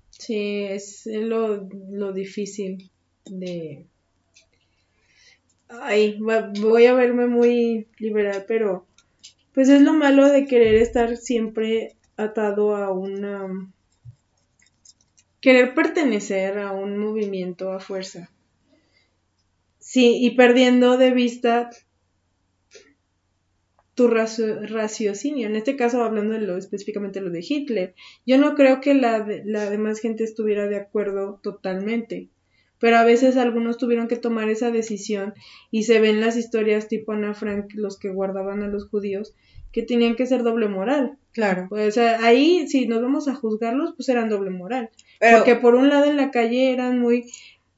[0.09, 2.89] Sí, es lo, lo difícil
[3.25, 3.85] de...
[5.69, 8.85] Ay, voy a verme muy liberal, pero
[9.57, 13.49] pues es lo malo de querer estar siempre atado a una...
[15.41, 18.29] querer pertenecer a un movimiento a fuerza.
[19.79, 21.71] Sí, y perdiendo de vista
[23.95, 25.47] tu racio- raciocinio.
[25.47, 27.95] En este caso, hablando de lo específicamente lo de Hitler.
[28.25, 32.29] Yo no creo que la, de- la demás gente estuviera de acuerdo totalmente.
[32.79, 35.33] Pero a veces algunos tuvieron que tomar esa decisión
[35.71, 39.33] y se ven las historias tipo Ana Frank, los que guardaban a los judíos,
[39.71, 41.17] que tenían que ser doble moral.
[41.33, 41.67] Claro.
[41.69, 44.89] Pues, o sea, ahí, si nos vamos a juzgarlos, pues eran doble moral.
[45.19, 47.31] Pero, Porque por un lado en la calle eran muy,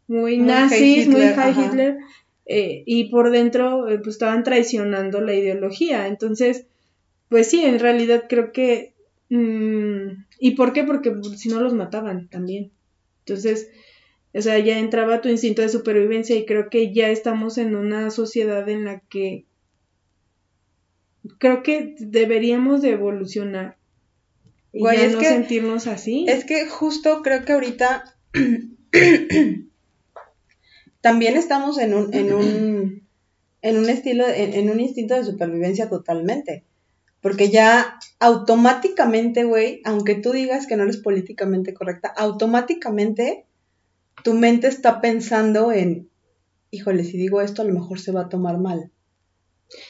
[0.08, 1.66] muy, Muy nazis, high muy Hitler, high ajá.
[1.66, 1.98] Hitler,
[2.46, 6.08] eh, y por dentro eh, pues estaban traicionando la ideología.
[6.08, 6.66] Entonces,
[7.28, 8.94] pues sí, en realidad creo que...
[9.30, 10.84] mm, ¿Y por qué?
[10.84, 12.72] Porque si no los mataban también.
[13.26, 13.70] Entonces,
[14.34, 18.10] o sea, ya entraba tu instinto de supervivencia y creo que ya estamos en una
[18.10, 19.46] sociedad en la que
[21.38, 23.78] creo que deberíamos de evolucionar
[24.74, 26.26] y ya es no que- sentirnos así.
[26.28, 28.16] Es que justo creo que ahorita
[31.02, 33.08] también estamos en un, en un,
[33.62, 36.66] en un estilo, en, en un instinto de supervivencia totalmente.
[37.22, 43.46] Porque ya automáticamente, güey, aunque tú digas que no eres políticamente correcta, automáticamente
[44.24, 46.10] tu mente está pensando en,
[46.72, 48.92] híjole, si digo esto a lo mejor se va a tomar mal.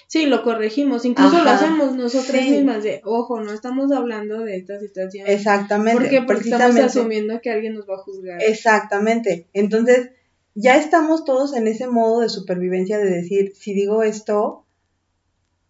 [0.08, 2.52] Sí, lo corregimos, incluso lo hacemos nosotras sí.
[2.52, 5.26] mismas de, ojo, no estamos hablando de esta situación.
[5.28, 6.02] Exactamente.
[6.02, 6.22] ¿Por qué?
[6.22, 8.44] Porque estamos asumiendo que alguien nos va a juzgar.
[8.44, 9.48] Exactamente.
[9.54, 10.10] Entonces,
[10.56, 14.66] ya estamos todos en ese modo de supervivencia de decir, si digo esto,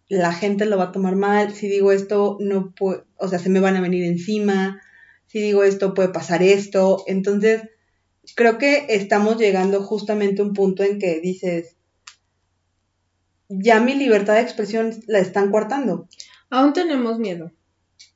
[0.08, 2.74] la gente lo va a tomar mal, si digo esto, no
[3.16, 4.82] o sea, se me van a venir encima,
[5.26, 7.04] si digo esto, puede pasar esto.
[7.06, 7.62] Entonces,
[8.34, 11.76] creo que estamos llegando justamente a un punto en que dices,
[13.50, 16.08] ya mi libertad de expresión la están coartando.
[16.48, 17.52] Aún tenemos miedo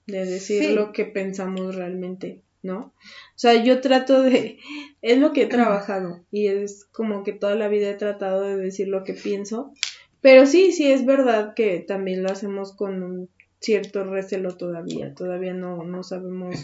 [0.07, 0.73] de decir Sí.
[0.73, 2.79] lo que pensamos realmente, ¿no?
[2.79, 2.93] O
[3.37, 4.59] sea, yo trato de,
[5.03, 8.57] es lo que he trabajado y es como que toda la vida he tratado de
[8.57, 9.73] decir lo que pienso,
[10.21, 13.29] pero sí, sí es verdad que también lo hacemos con un
[13.61, 16.57] cierto recelo todavía, todavía no, no sabemos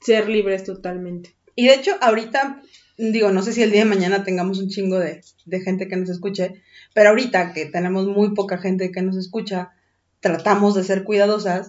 [0.00, 1.34] ser libres totalmente.
[1.56, 2.62] Y de hecho, ahorita,
[2.98, 5.96] digo, no sé si el día de mañana tengamos un chingo de, de gente que
[5.96, 6.62] nos escuche,
[6.94, 9.72] pero ahorita que tenemos muy poca gente que nos escucha,
[10.20, 11.68] tratamos de ser cuidadosas.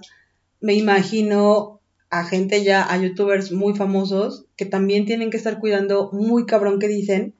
[0.61, 6.09] Me imagino a gente ya, a youtubers muy famosos, que también tienen que estar cuidando
[6.13, 7.33] muy cabrón que dicen,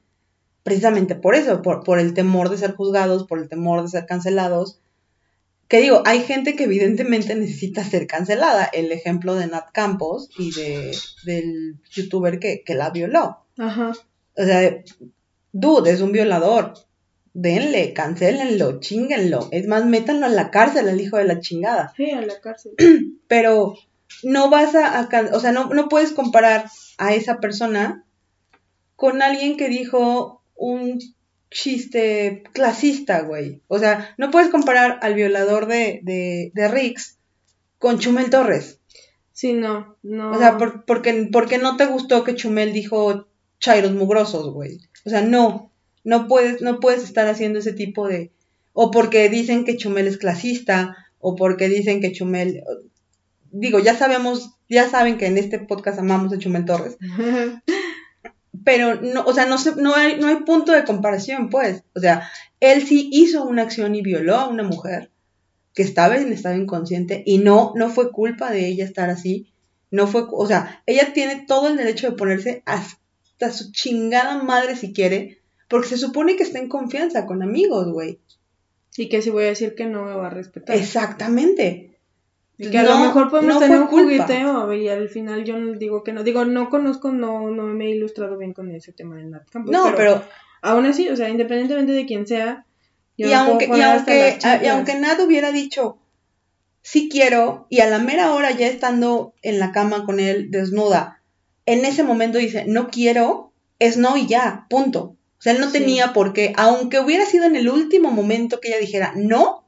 [0.63, 4.05] precisamente por eso, por, por el temor de ser juzgados, por el temor de ser
[4.07, 4.81] cancelados,
[5.67, 8.65] Que digo, hay gente que evidentemente necesita ser cancelada.
[8.65, 13.45] El ejemplo de Nat Campos y de, del youtuber que, que la violó.
[13.57, 13.93] Ajá.
[14.37, 14.83] O sea,
[15.53, 16.73] dude, es un violador.
[17.37, 19.49] Denle, cancélenlo, chinguenlo.
[19.51, 21.93] Es más, métanlo a la cárcel, el hijo de la chingada.
[21.97, 22.71] Sí, a la cárcel.
[23.27, 23.75] Pero
[24.23, 26.65] no vas a, o sea, no, no puedes comparar
[26.97, 28.05] a esa persona
[28.95, 30.99] con alguien que dijo un
[31.51, 33.61] chiste clasista, güey.
[33.67, 37.17] O sea, no puedes comparar al violador de, de, de Rix
[37.79, 38.79] con Chumel Torres.
[39.33, 40.31] Sí, no, no.
[40.31, 43.27] O sea, por- porque, porque no te gustó que Chumel dijo
[43.59, 44.79] chairos mugrosos, güey.
[45.05, 45.71] O sea, no,
[46.05, 48.31] no puedes, no puedes estar haciendo ese tipo de...
[48.71, 52.63] O porque dicen que Chumel es clasista, o porque dicen que Chumel...
[53.51, 56.97] Digo, ya sabemos, ya saben que en este podcast amamos a Chumel Torres,
[58.65, 61.83] pero no, o sea, no, se, no, hay, no hay punto de comparación, pues.
[61.95, 62.29] O sea,
[62.59, 65.11] él sí hizo una acción y violó a una mujer
[65.73, 69.51] que estaba en estado inconsciente y no, no fue culpa de ella estar así.
[69.91, 74.75] No fue, o sea, ella tiene todo el derecho de ponerse hasta su chingada madre
[74.75, 78.19] si quiere, porque se supone que está en confianza con amigos, güey.
[78.97, 80.75] y que si voy a decir que no me va a respetar.
[80.75, 81.99] Exactamente.
[82.57, 84.23] Y que a No, lo mejor podemos no tener un culpa.
[84.25, 86.23] jugueteo y al final yo digo que no.
[86.23, 89.71] Digo, no conozco, no, no me he ilustrado bien con ese tema de Nat Campos.
[89.71, 90.23] No, pero,
[90.61, 92.65] Aún así, o sea, independientemente de quién sea.
[93.17, 95.97] yo y puedo aunque, y aunque, y aunque Nat hubiera dicho,
[96.81, 101.21] sí quiero, y a la mera hora ya estando en la cama con él desnuda,
[101.65, 105.14] en ese momento dice, no quiero, es no y ya, punto.
[105.37, 105.73] O sea, él no Sí.
[105.79, 109.65] tenía por qué, aunque hubiera sido en el último momento que ella dijera, no,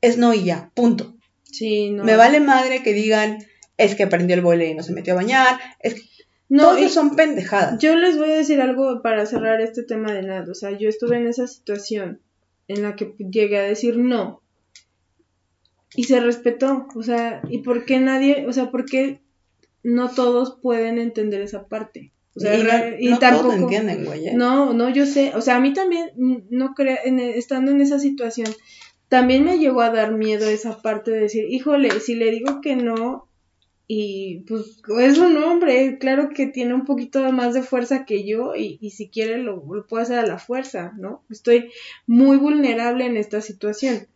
[0.00, 1.16] es no y ya, punto.
[1.44, 2.04] Sí, no.
[2.04, 3.38] Me vale madre que digan,
[3.76, 6.02] es que aprendió el vole y no se metió a bañar, es que
[6.48, 7.80] No, todo y- son pendejadas.
[7.80, 10.46] Yo les voy a decir algo para cerrar este tema de nada.
[10.50, 12.20] O sea, yo estuve en esa situación
[12.68, 14.42] en la que llegué a decir no.
[15.94, 16.86] Y se respetó.
[16.94, 19.20] O sea, ¿y por qué nadie, o sea, por qué
[19.82, 22.12] no todos pueden entender esa parte?
[22.40, 23.48] O sea, y no, re- y no tampoco.
[23.48, 24.28] todos entienden, güey.
[24.28, 24.32] ¿eh?
[24.34, 25.32] No, no, yo sé.
[25.34, 28.48] O sea, a mí también, mm, no creo, en, estando en esa situación,
[29.08, 32.76] también me llegó a dar miedo esa parte de decir, híjole, si le digo que
[32.76, 33.28] no,
[33.88, 38.54] y pues es un hombre, claro que tiene un poquito más de fuerza que yo,
[38.56, 41.24] y, y si quiere lo, lo puede hacer a la fuerza, ¿no?
[41.28, 41.70] Estoy
[42.06, 44.06] muy vulnerable en esta situación.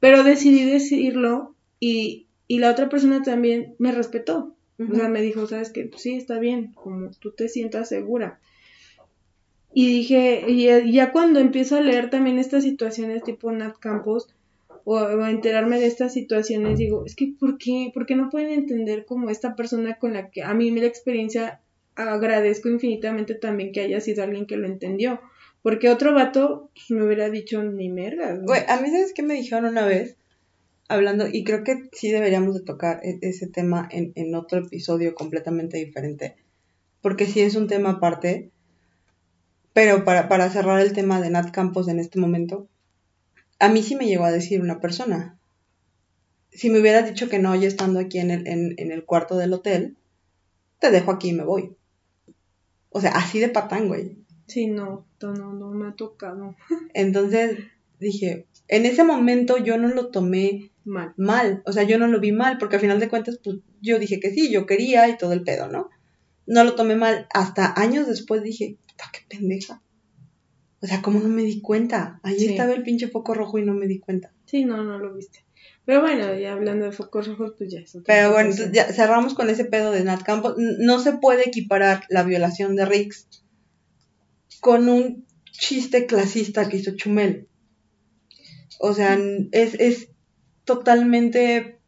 [0.00, 4.55] Pero decidí decirlo y, y la otra persona también me respetó.
[4.78, 8.40] O sea, me dijo, sabes que sí, está bien, como tú te sientas segura.
[9.72, 14.28] Y dije, y ya- cuando empiezo a leer también estas situaciones tipo Nat Campos,
[14.84, 17.90] o, a enterarme de estas situaciones, digo, es que ¿por qué?
[17.92, 21.60] ¿Por qué no pueden entender como esta persona con la que a mí la experiencia
[21.96, 25.20] agradezco infinitamente también que haya sido alguien que lo entendió?
[25.62, 27.90] Porque otro vato pues, me hubiera dicho ni.
[27.90, 30.16] Güey, a mí, ¿sabes qué me dijeron una vez?
[30.88, 35.14] Hablando, y creo que sí deberíamos de tocar e- ese tema en, en otro episodio
[35.14, 36.36] completamente diferente,
[37.02, 38.50] porque sí es un tema aparte,
[39.72, 42.68] pero para, para cerrar el tema de Nat Campos en este momento,
[43.58, 45.38] a mí sí me llegó a decir una persona,
[46.50, 49.36] si me hubieras dicho que no, ya estando aquí en el, en, en el cuarto
[49.36, 49.96] del hotel,
[50.80, 51.76] te dejo aquí y me voy.
[52.90, 54.16] O sea, así de patán, güey.
[54.46, 56.54] Sí, no, no, no me ha tocado
[56.94, 57.58] Entonces
[57.98, 61.12] dije, en ese momento yo no lo tomé mal.
[61.16, 63.98] mal, o sea, yo no lo vi mal, porque al final de cuentas, pues yo
[63.98, 65.90] dije que sí, yo quería y todo el pedo, ¿no?
[66.46, 69.82] No lo tomé mal, hasta años después dije, puta, qué pendeja.
[70.80, 72.20] O sea, ¿cómo no me di cuenta?
[72.36, 72.46] Sí.
[72.46, 74.32] estaba el pinche foco rojo y no me di cuenta.
[74.44, 75.44] Sí, no, no lo viste.
[75.84, 78.92] Pero bueno, ya hablando de focos rojos, pues ya es otra Pero bueno, entonces ya
[78.92, 80.54] cerramos con ese pedo de Nat Campos.
[80.58, 83.28] No se puede equiparar la violación de Riggs
[84.60, 87.48] con un chiste clasista que hizo Chumel.
[88.78, 89.18] O sea,
[89.52, 90.08] es, es
[90.66, 91.78] totalmente...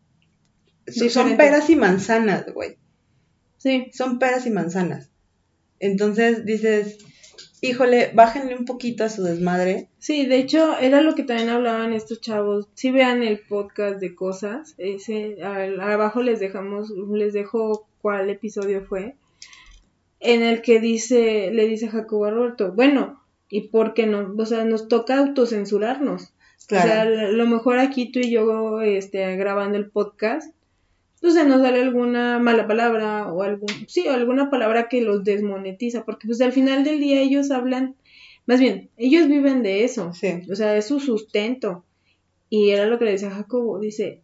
[1.10, 2.78] Son peras y manzanas, güey.
[3.58, 5.10] Sí, Son peras y manzanas.
[5.80, 6.96] Entonces dices,
[7.60, 9.90] híjole, bájenle un poquito a su desmadre.
[9.98, 12.68] sí, de hecho, era lo que también hablaban estos chavos.
[12.74, 18.86] Si vean el podcast de cosas, ese, al- abajo les dejamos, les dejo cuál episodio
[18.86, 19.16] fue,
[20.20, 24.34] en el que dice, le dice Jacobo a Roberto, bueno, ¿y por qué no?
[24.38, 26.32] O sea, nos toca autocensurarnos.
[26.68, 26.86] Claro.
[26.86, 30.54] O sea, a lo mejor aquí tú y yo este, grabando el podcast,
[31.20, 35.24] pues se nos sale alguna mala palabra o algún, sí, o alguna palabra que los
[35.24, 37.96] desmonetiza, porque pues al final del día ellos hablan,
[38.46, 40.42] más bien, ellos viven de eso, sí.
[40.50, 41.84] o sea, es su sustento.
[42.50, 44.22] Y era lo que le decía Jacobo, dice,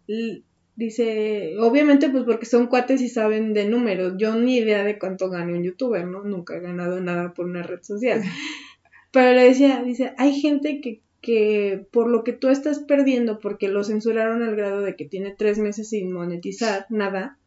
[0.77, 5.29] dice, obviamente pues porque son cuates y saben de números, yo ni idea de cuánto
[5.29, 6.23] gane un youtuber, ¿no?
[6.23, 8.23] Nunca he ganado nada por una red social.
[9.13, 13.69] Pero le decía, dice, hay gente que, que por lo que tú estás perdiendo, porque
[13.69, 17.39] lo censuraron al grado de que tiene tres meses sin monetizar nada,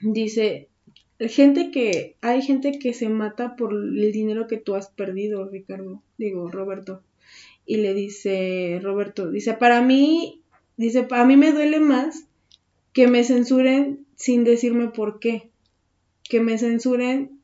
[0.00, 0.70] dice,
[1.18, 6.02] gente que, hay gente que se mata por el dinero que tú has perdido, Ricardo,
[6.16, 7.02] digo, Roberto.
[7.66, 10.42] Y le dice, Roberto, dice, para mí,
[10.78, 12.28] dice, a mí me duele más
[12.94, 15.50] que me censuren sin decirme por qué.
[16.24, 17.42] Que me censuren,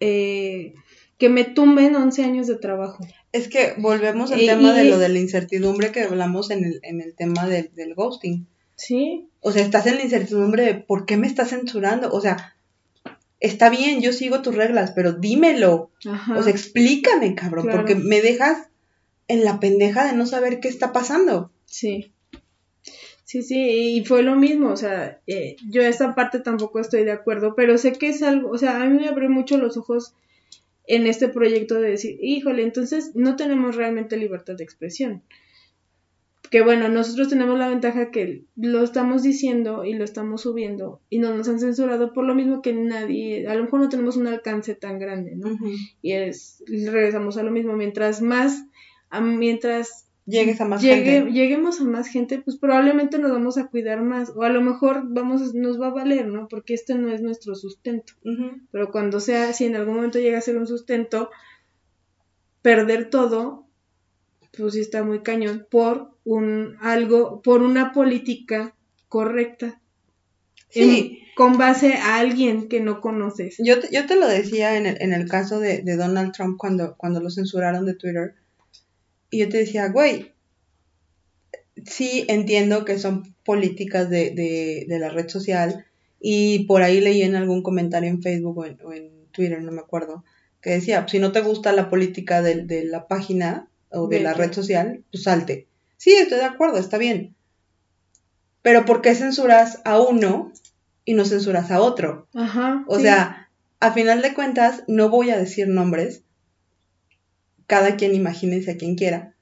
[0.00, 0.74] eh,
[1.18, 3.06] que me tumben 11 años de trabajo.
[3.32, 7.00] Es que volvemos al tema de lo de la incertidumbre que hablamos en el, en
[7.00, 8.46] el tema del ghosting.
[8.74, 9.28] Sí.
[9.40, 12.10] O sea, estás en la incertidumbre de por qué me estás censurando.
[12.12, 12.56] O sea,
[13.40, 15.90] está bien, yo sigo tus reglas, pero dímelo.
[16.36, 18.68] O sea, explícame, cabrón, porque me dejas
[19.28, 21.50] en la pendeja de no saber qué está pasando.
[21.64, 22.12] Sí.
[23.24, 27.10] Sí, sí, y fue lo mismo, o sea, eh, yo esa parte tampoco estoy de
[27.10, 30.14] acuerdo, pero sé que es algo, o sea, a mí me abrió mucho los ojos
[30.86, 35.22] en este proyecto de decir, híjole, entonces no tenemos realmente libertad de expresión
[36.50, 41.18] que bueno, nosotros tenemos la ventaja que lo estamos diciendo y lo estamos subiendo y
[41.18, 44.26] no nos han censurado por lo mismo que nadie, a lo mejor no tenemos un
[44.26, 45.58] alcance tan grande, ¿no?
[46.02, 48.64] Y es, regresamos a lo mismo, mientras más,
[49.20, 51.30] mientras llegues a más gente.
[51.30, 55.04] lleguemos a más gente, pues probablemente nos vamos a cuidar más o a lo mejor
[55.06, 56.48] vamos, nos va a valer, ¿no?
[56.48, 58.12] Porque este no es nuestro sustento.
[58.70, 61.30] Pero cuando sea, si en algún momento llega a ser un sustento,
[62.62, 63.66] perder todo
[64.56, 68.74] pues sí está muy cañón, por un algo, por una política
[69.08, 69.80] correcta.
[70.68, 71.22] Sí.
[71.36, 73.56] con base a alguien que no conoces.
[73.58, 76.96] Yo te, yo te lo decía en el, en el caso de, Donald Trump cuando,
[76.96, 78.34] cuando lo censuraron de Twitter.
[79.30, 80.32] Y yo te decía, güey,
[81.84, 85.86] sí entiendo que son políticas de, la red social.
[86.20, 89.72] Y por ahí leí en algún comentario en Facebook o en, o en Twitter, no
[89.72, 90.24] me acuerdo,
[90.60, 94.34] que decía, si no te gusta la política de, de la página, o de la
[94.34, 95.66] red social, pues salte.
[95.96, 97.34] Sí, estoy de acuerdo, está bien.
[98.62, 100.52] Pero ¿por qué censuras a uno
[101.04, 102.26] y no censuras a otro?
[102.34, 102.84] Ajá.
[102.88, 103.48] O sea,
[103.80, 106.22] a final de cuentas, no voy a decir nombres.
[107.66, 109.34] Cada quien imagínese a quien quiera.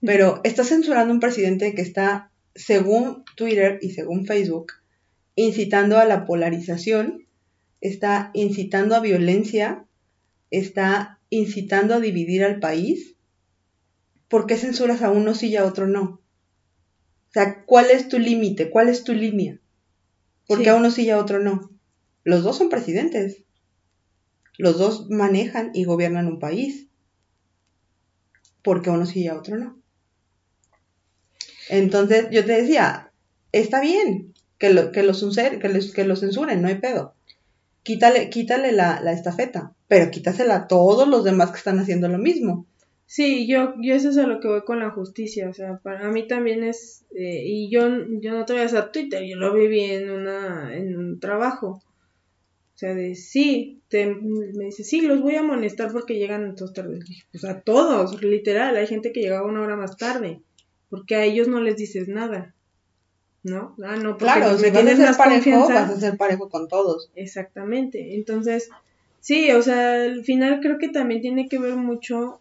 [0.00, 4.72] Pero está censurando un presidente que está, según Twitter y según Facebook,
[5.36, 7.26] incitando a la polarización,
[7.80, 9.86] está incitando a violencia,
[10.50, 13.12] está incitando a dividir al país
[14.32, 16.02] ¿por qué censuras a uno sí y a otro no?
[16.02, 18.70] O sea, ¿cuál es tu límite?
[18.70, 19.60] ¿Cuál es tu línea?
[20.48, 21.70] ¿Por qué a uno sí y a otro no?
[22.24, 23.44] Los dos son presidentes.
[24.56, 26.88] Los dos manejan y gobiernan un país.
[28.62, 29.78] ¿Por qué a uno sí y a otro no?
[31.68, 33.12] Entonces yo te decía,
[33.52, 37.14] está bien que lo, que lo, que lo censuren, no hay pedo.
[37.82, 42.18] Quítale, quítale la, la estafeta, pero quítasela a todos los demás que están haciendo lo
[42.18, 42.66] mismo.
[43.06, 46.08] Sí, yo, yo eso es a lo que voy con la justicia, o sea, para
[46.10, 47.88] mí también es, eh, y yo,
[48.20, 51.82] yo no te voy a Twitter, yo lo viví en una, en un trabajo,
[52.82, 56.98] sea, de sí, te, me dice, sí, los voy a amonestar porque llegan todos tarde,
[57.30, 60.40] pues a todos, literal, hay gente que llegaba una hora más tarde,
[60.90, 62.54] porque a ellos no les dices nada,
[63.44, 63.76] ¿no?
[63.84, 67.10] Ah, no, porque claro, si vas a ser parejo, vas a ser parejo con todos.
[67.14, 68.68] Exactamente, entonces,
[69.20, 72.40] sí, o sea, al final creo que también tiene que ver mucho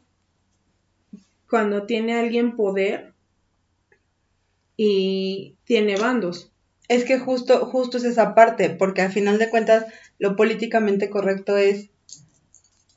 [1.48, 3.14] cuando tiene alguien poder
[4.76, 6.51] y tiene bandos.
[6.92, 9.86] Es que justo, justo es esa parte, porque al final de cuentas
[10.20, 11.90] lo políticamente correcto es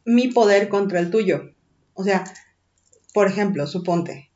[0.05, 1.53] mi poder contra el tuyo.
[1.93, 2.25] O sea,
[3.13, 4.33] por ejemplo, suponte,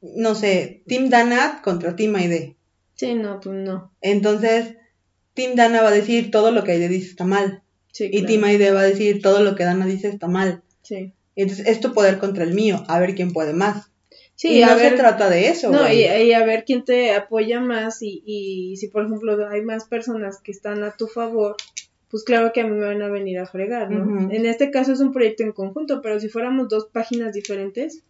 [0.00, 2.56] no sé, Team Dana contra Team Aide.
[2.96, 3.92] Sí, no, pues no.
[4.00, 4.78] Entonces,
[5.34, 7.62] Team Dana va a decir todo lo que Aide dice está mal.
[7.92, 10.64] Sí, y Team Aide va a decir todo lo que Dana dice está mal.
[10.82, 11.12] Sí.
[11.36, 13.92] Entonces, es tu poder contra el mío, a ver quién puede más.
[14.36, 15.70] Sí, y no se trata de eso.
[15.70, 19.84] No, y, a ver quién te apoya más y, y si, por ejemplo, hay más
[19.84, 21.56] personas que están a tu favor,
[22.10, 24.30] pues claro que a mí me van a venir a fregar, ¿no?
[24.30, 28.02] En este caso es un proyecto en conjunto, pero si fuéramos dos páginas diferentes,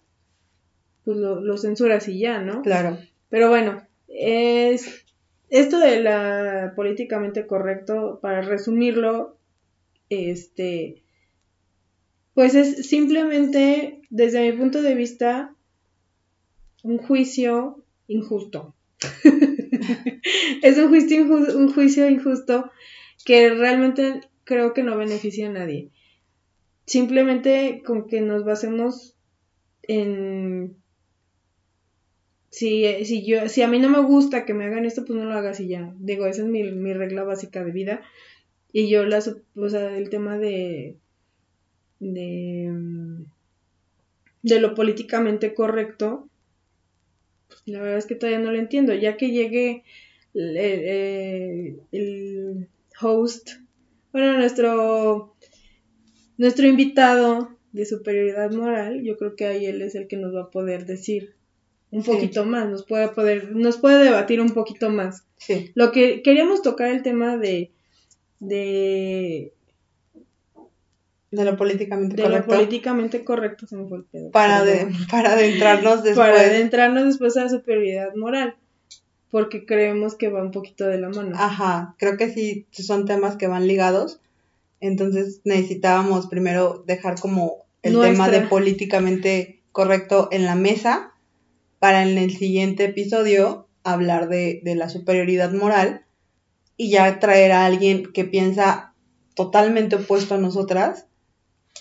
[1.04, 2.62] pues lo, lo censuras y ya, ¿no?
[2.62, 2.98] Claro.
[3.28, 5.04] Pero bueno, es
[5.50, 9.36] esto de la políticamente correcto, para resumirlo,
[10.08, 11.02] este
[12.34, 15.54] pues es simplemente, desde mi punto de vista,
[16.84, 18.76] un juicio injusto.
[20.62, 22.70] es un juicio, injusto, un juicio injusto
[23.24, 25.90] que realmente creo que no beneficia a nadie.
[26.86, 29.16] Simplemente con que nos basemos
[29.82, 30.76] en
[32.50, 35.24] si, si yo, si a mí no me gusta que me hagan esto, pues no
[35.24, 35.92] lo hagas y ya.
[35.98, 38.02] Digo, esa es mi, mi regla básica de vida.
[38.72, 39.18] Y yo la,
[39.56, 40.96] o sea, el tema de
[42.12, 43.24] de,
[44.42, 46.28] de lo políticamente correcto,
[47.66, 49.84] la verdad es que todavía no lo entiendo, ya que llegue
[50.34, 52.68] el, el- el
[53.00, 53.50] host,
[54.12, 55.34] bueno, nuestro,
[56.36, 60.42] nuestro invitado de superioridad moral, yo creo que ahí él es el que nos va
[60.42, 61.34] a poder decir
[61.90, 62.10] un Sí.
[62.10, 65.24] poquito más, nos puede poder, nos puede debatir un poquito más.
[65.38, 65.70] Sí.
[65.74, 67.70] Lo que queríamos tocar el tema de,
[68.40, 69.53] de,
[71.34, 72.54] De lo políticamente de lo correcto.
[72.54, 74.30] políticamente correcto, se me fue el pedo.
[74.30, 76.28] para, de, para adentrarnos después.
[76.28, 78.54] Para adentrarnos después a la superioridad moral,
[79.30, 81.36] porque creemos que va un poquito de la mano.
[81.36, 84.20] Ajá, creo que sí son temas que van ligados.
[84.80, 91.12] Entonces necesitábamos primero dejar como el tema de políticamente correcto en la mesa
[91.80, 96.04] para en el siguiente episodio hablar de, de la superioridad moral
[96.76, 98.94] y ya traer a alguien que piensa
[99.34, 101.06] totalmente opuesto a nosotras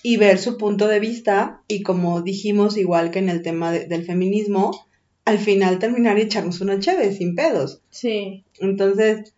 [0.02, 3.86] y ver su punto de vista y como dijimos igual que en el tema de-
[3.88, 4.88] del feminismo,
[5.26, 7.82] al final terminar y echarnos una chévere sin pedos.
[7.90, 9.34] Sí, Entonces,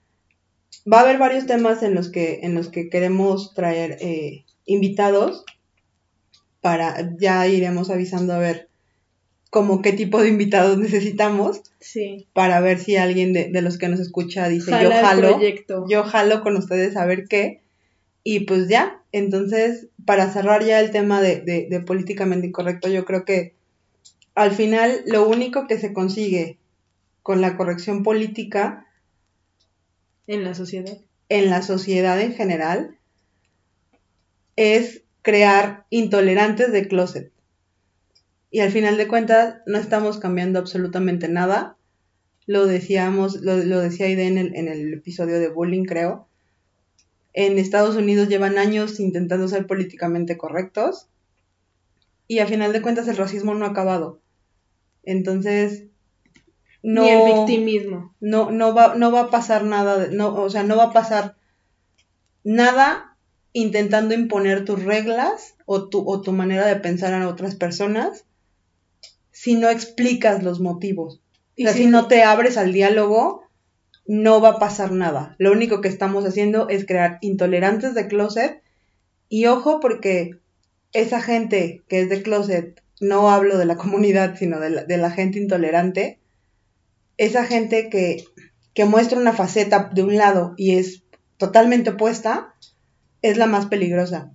[0.91, 5.43] va a haber varios temas en los que, en los que queremos traer eh, invitados
[6.61, 8.69] para, ya iremos avisando a ver
[9.51, 12.27] como qué tipo de invitados necesitamos sí.
[12.33, 15.85] para ver si alguien de, de los que nos escucha dice Jala yo jalo, proyecto.
[15.87, 17.61] yo jalo con ustedes a ver qué.
[18.27, 23.05] Y pues ya, entonces, para cerrar ya el tema de, de- de políticamente incorrecto, yo
[23.05, 23.55] creo que
[24.35, 26.59] al final lo único que se consigue
[27.23, 28.87] con la corrección política
[30.27, 30.99] en la sociedad.
[31.29, 32.99] en la sociedad en general
[34.57, 37.31] es crear intolerantes de closet.
[38.49, 41.77] Y al final de cuentas no estamos cambiando absolutamente nada.
[42.47, 46.27] Lo decíamos, lo, lo decía Aide en el, en el episodio de bullying, creo.
[47.37, 51.09] En Estados Unidos llevan años intentando ser políticamente correctos.
[52.27, 54.21] Y al final de cuentas el racismo no ha acabado.
[55.03, 55.83] Entonces,
[56.81, 58.15] no Ni el victimismo.
[58.21, 60.93] no, no, va, no va a pasar nada, de- no, o sea, no va a
[60.93, 61.35] pasar
[62.43, 63.17] nada
[63.53, 68.25] intentando imponer tus reglas o tu, o tu manera de pensar a otras personas
[69.31, 71.17] si no explicas los motivos.
[71.17, 73.43] O Y sea, si- si no te abres al diálogo,
[74.07, 75.35] no va a pasar nada.
[75.37, 78.61] Lo único que estamos haciendo es crear intolerantes de closet
[79.29, 80.39] y ojo porque
[80.93, 85.39] esa gente que es de closet, no hablo de la comunidad, sino de la, gente
[85.39, 86.19] intolerante,
[87.17, 88.23] esa gente que,
[88.73, 91.03] que muestra una faceta de un lado y es
[91.37, 92.55] totalmente opuesta,
[93.21, 94.31] es la más peligrosa.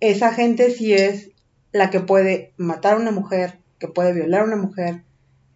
[0.00, 1.30] Esa gente sí es
[1.72, 5.02] la que puede matar a una mujer, que puede violar a una mujer,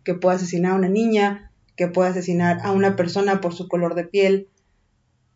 [0.05, 3.95] que puede asesinar a una niña, que puede asesinar a una persona por su color
[3.95, 4.49] de piel.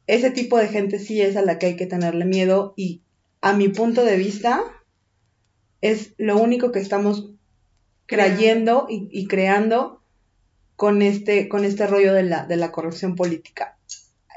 [0.06, 3.02] Ese tipo de gente sí es a la que hay que tenerle miedo y
[3.40, 4.62] a mi punto de vista
[5.80, 7.30] es lo único que estamos
[8.06, 10.00] creyendo y, y creando
[10.76, 13.78] con este, con este rollo de la, de la corrección política.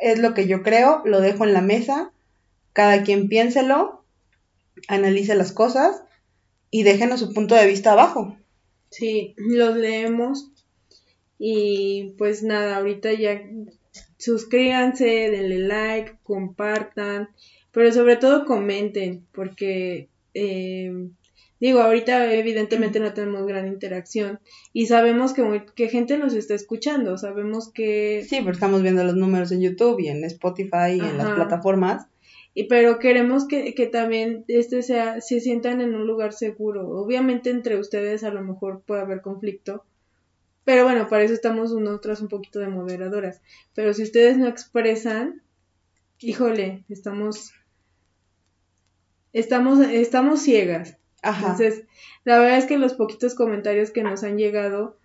[0.02, 2.12] Es lo que yo creo, lo dejo en la mesa,
[2.74, 4.06] cada quien piénselo,
[4.88, 6.02] analice las cosas
[6.72, 8.38] y déjenos su punto de vista abajo.
[8.90, 10.52] Sí, los leemos.
[11.40, 13.41] Y pues nada, ahorita ya
[14.18, 17.30] suscríbanse, denle like, compartan,
[17.72, 20.91] pero sobre todo comenten, porque eh,
[21.60, 24.40] digo, ahorita evidentemente no tenemos gran interacción
[24.74, 29.03] y sabemos que, muy- que gente nos está escuchando, sabemos que Sí, pero estamos viendo
[29.03, 32.07] los números en YouTube y en Spotify y en las plataformas.
[32.56, 36.90] Y pero queremos que, que también este sea, se sientan en un lugar seguro.
[36.90, 39.86] Obviamente entre ustedes a lo mejor puede haber conflicto.
[40.70, 43.41] Pero bueno, para eso estamos nosotras un poquito de moderadoras.
[43.74, 45.41] Pero si ustedes no expresan,
[46.20, 47.54] híjole, estamos,
[49.34, 50.96] estamos, estamos ciegas.
[51.24, 51.54] Ajá.
[51.54, 51.86] Entonces,
[52.24, 54.96] la verdad es que los poquitos comentarios que nos han llegado,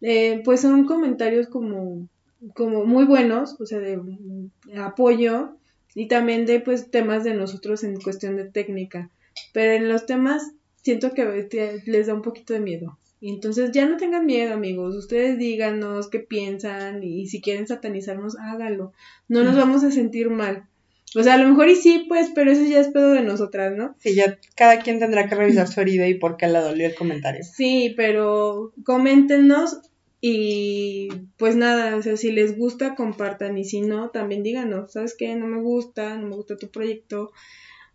[0.00, 2.08] eh, pues son comentarios como,
[2.54, 5.54] como muy buenos, o sea, de, mm, apoyo
[5.94, 9.10] y también de pues temas de nosotros en cuestión de técnica.
[9.52, 12.96] Pero en los temas siento que les da un poquito de miedo.
[13.20, 14.96] Y entonces ya no tengan miedo, amigos.
[14.96, 18.92] Ustedes díganos qué piensan y si quieren satanizarnos, háganlo.
[19.28, 20.66] No nos vamos a sentir mal.
[21.14, 23.76] O sea, a lo mejor y sí, pues, pero eso ya es pedo de nosotras,
[23.76, 23.94] ¿no?
[23.98, 26.94] Sí, ya cada quien tendrá que revisar su herida y por qué le dolió el
[26.94, 27.42] comentario.
[27.44, 29.80] Sí, pero coméntenos
[30.22, 35.14] y pues nada, o sea, si les gusta, compartan y si no, también díganos, ¿sabes
[35.18, 35.34] qué?
[35.34, 37.32] No me gusta, no me gusta tu proyecto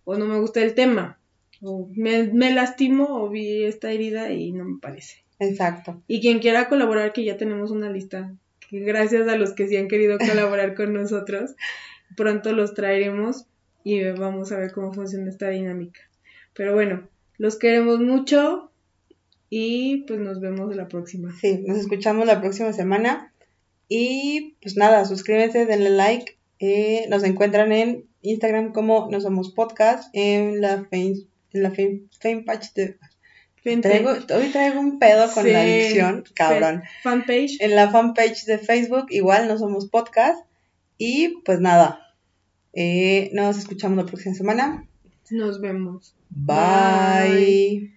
[0.04, 1.20] o no me gusta el tema
[1.62, 5.24] o me, me lastimo o vi esta herida y no me parece.
[5.40, 6.02] Exacto.
[6.08, 8.34] Y quien quiera colaborar, que ya tenemos una lista,
[8.70, 11.56] que gracias a los que sí han querido colaborar con nosotros,
[12.16, 13.46] pronto los traeremos
[13.84, 16.02] y vamos a ver cómo funciona esta dinámica.
[16.54, 17.08] Pero bueno,
[17.38, 18.72] los queremos mucho.
[19.50, 21.34] Y pues nos vemos la próxima.
[21.40, 23.32] Sí, nos escuchamos la próxima semana.
[23.88, 26.38] Y pues nada, suscríbanse, denle like.
[26.60, 31.28] Eh, nos encuentran en Instagram como No Somos Podcast, en la en
[31.62, 32.98] la fame, page de...
[33.82, 36.84] Traigo, hoy traigo un pedo con la adicción, cabrón.
[37.02, 37.58] Fanpage.
[37.62, 40.46] En la fanpage de Facebook, igual No Somos Podcast.
[41.00, 42.14] Y pues nada,
[42.74, 44.88] eh, nos escuchamos la próxima semana.
[45.32, 46.16] Nos vemos.
[46.30, 47.96] Bye.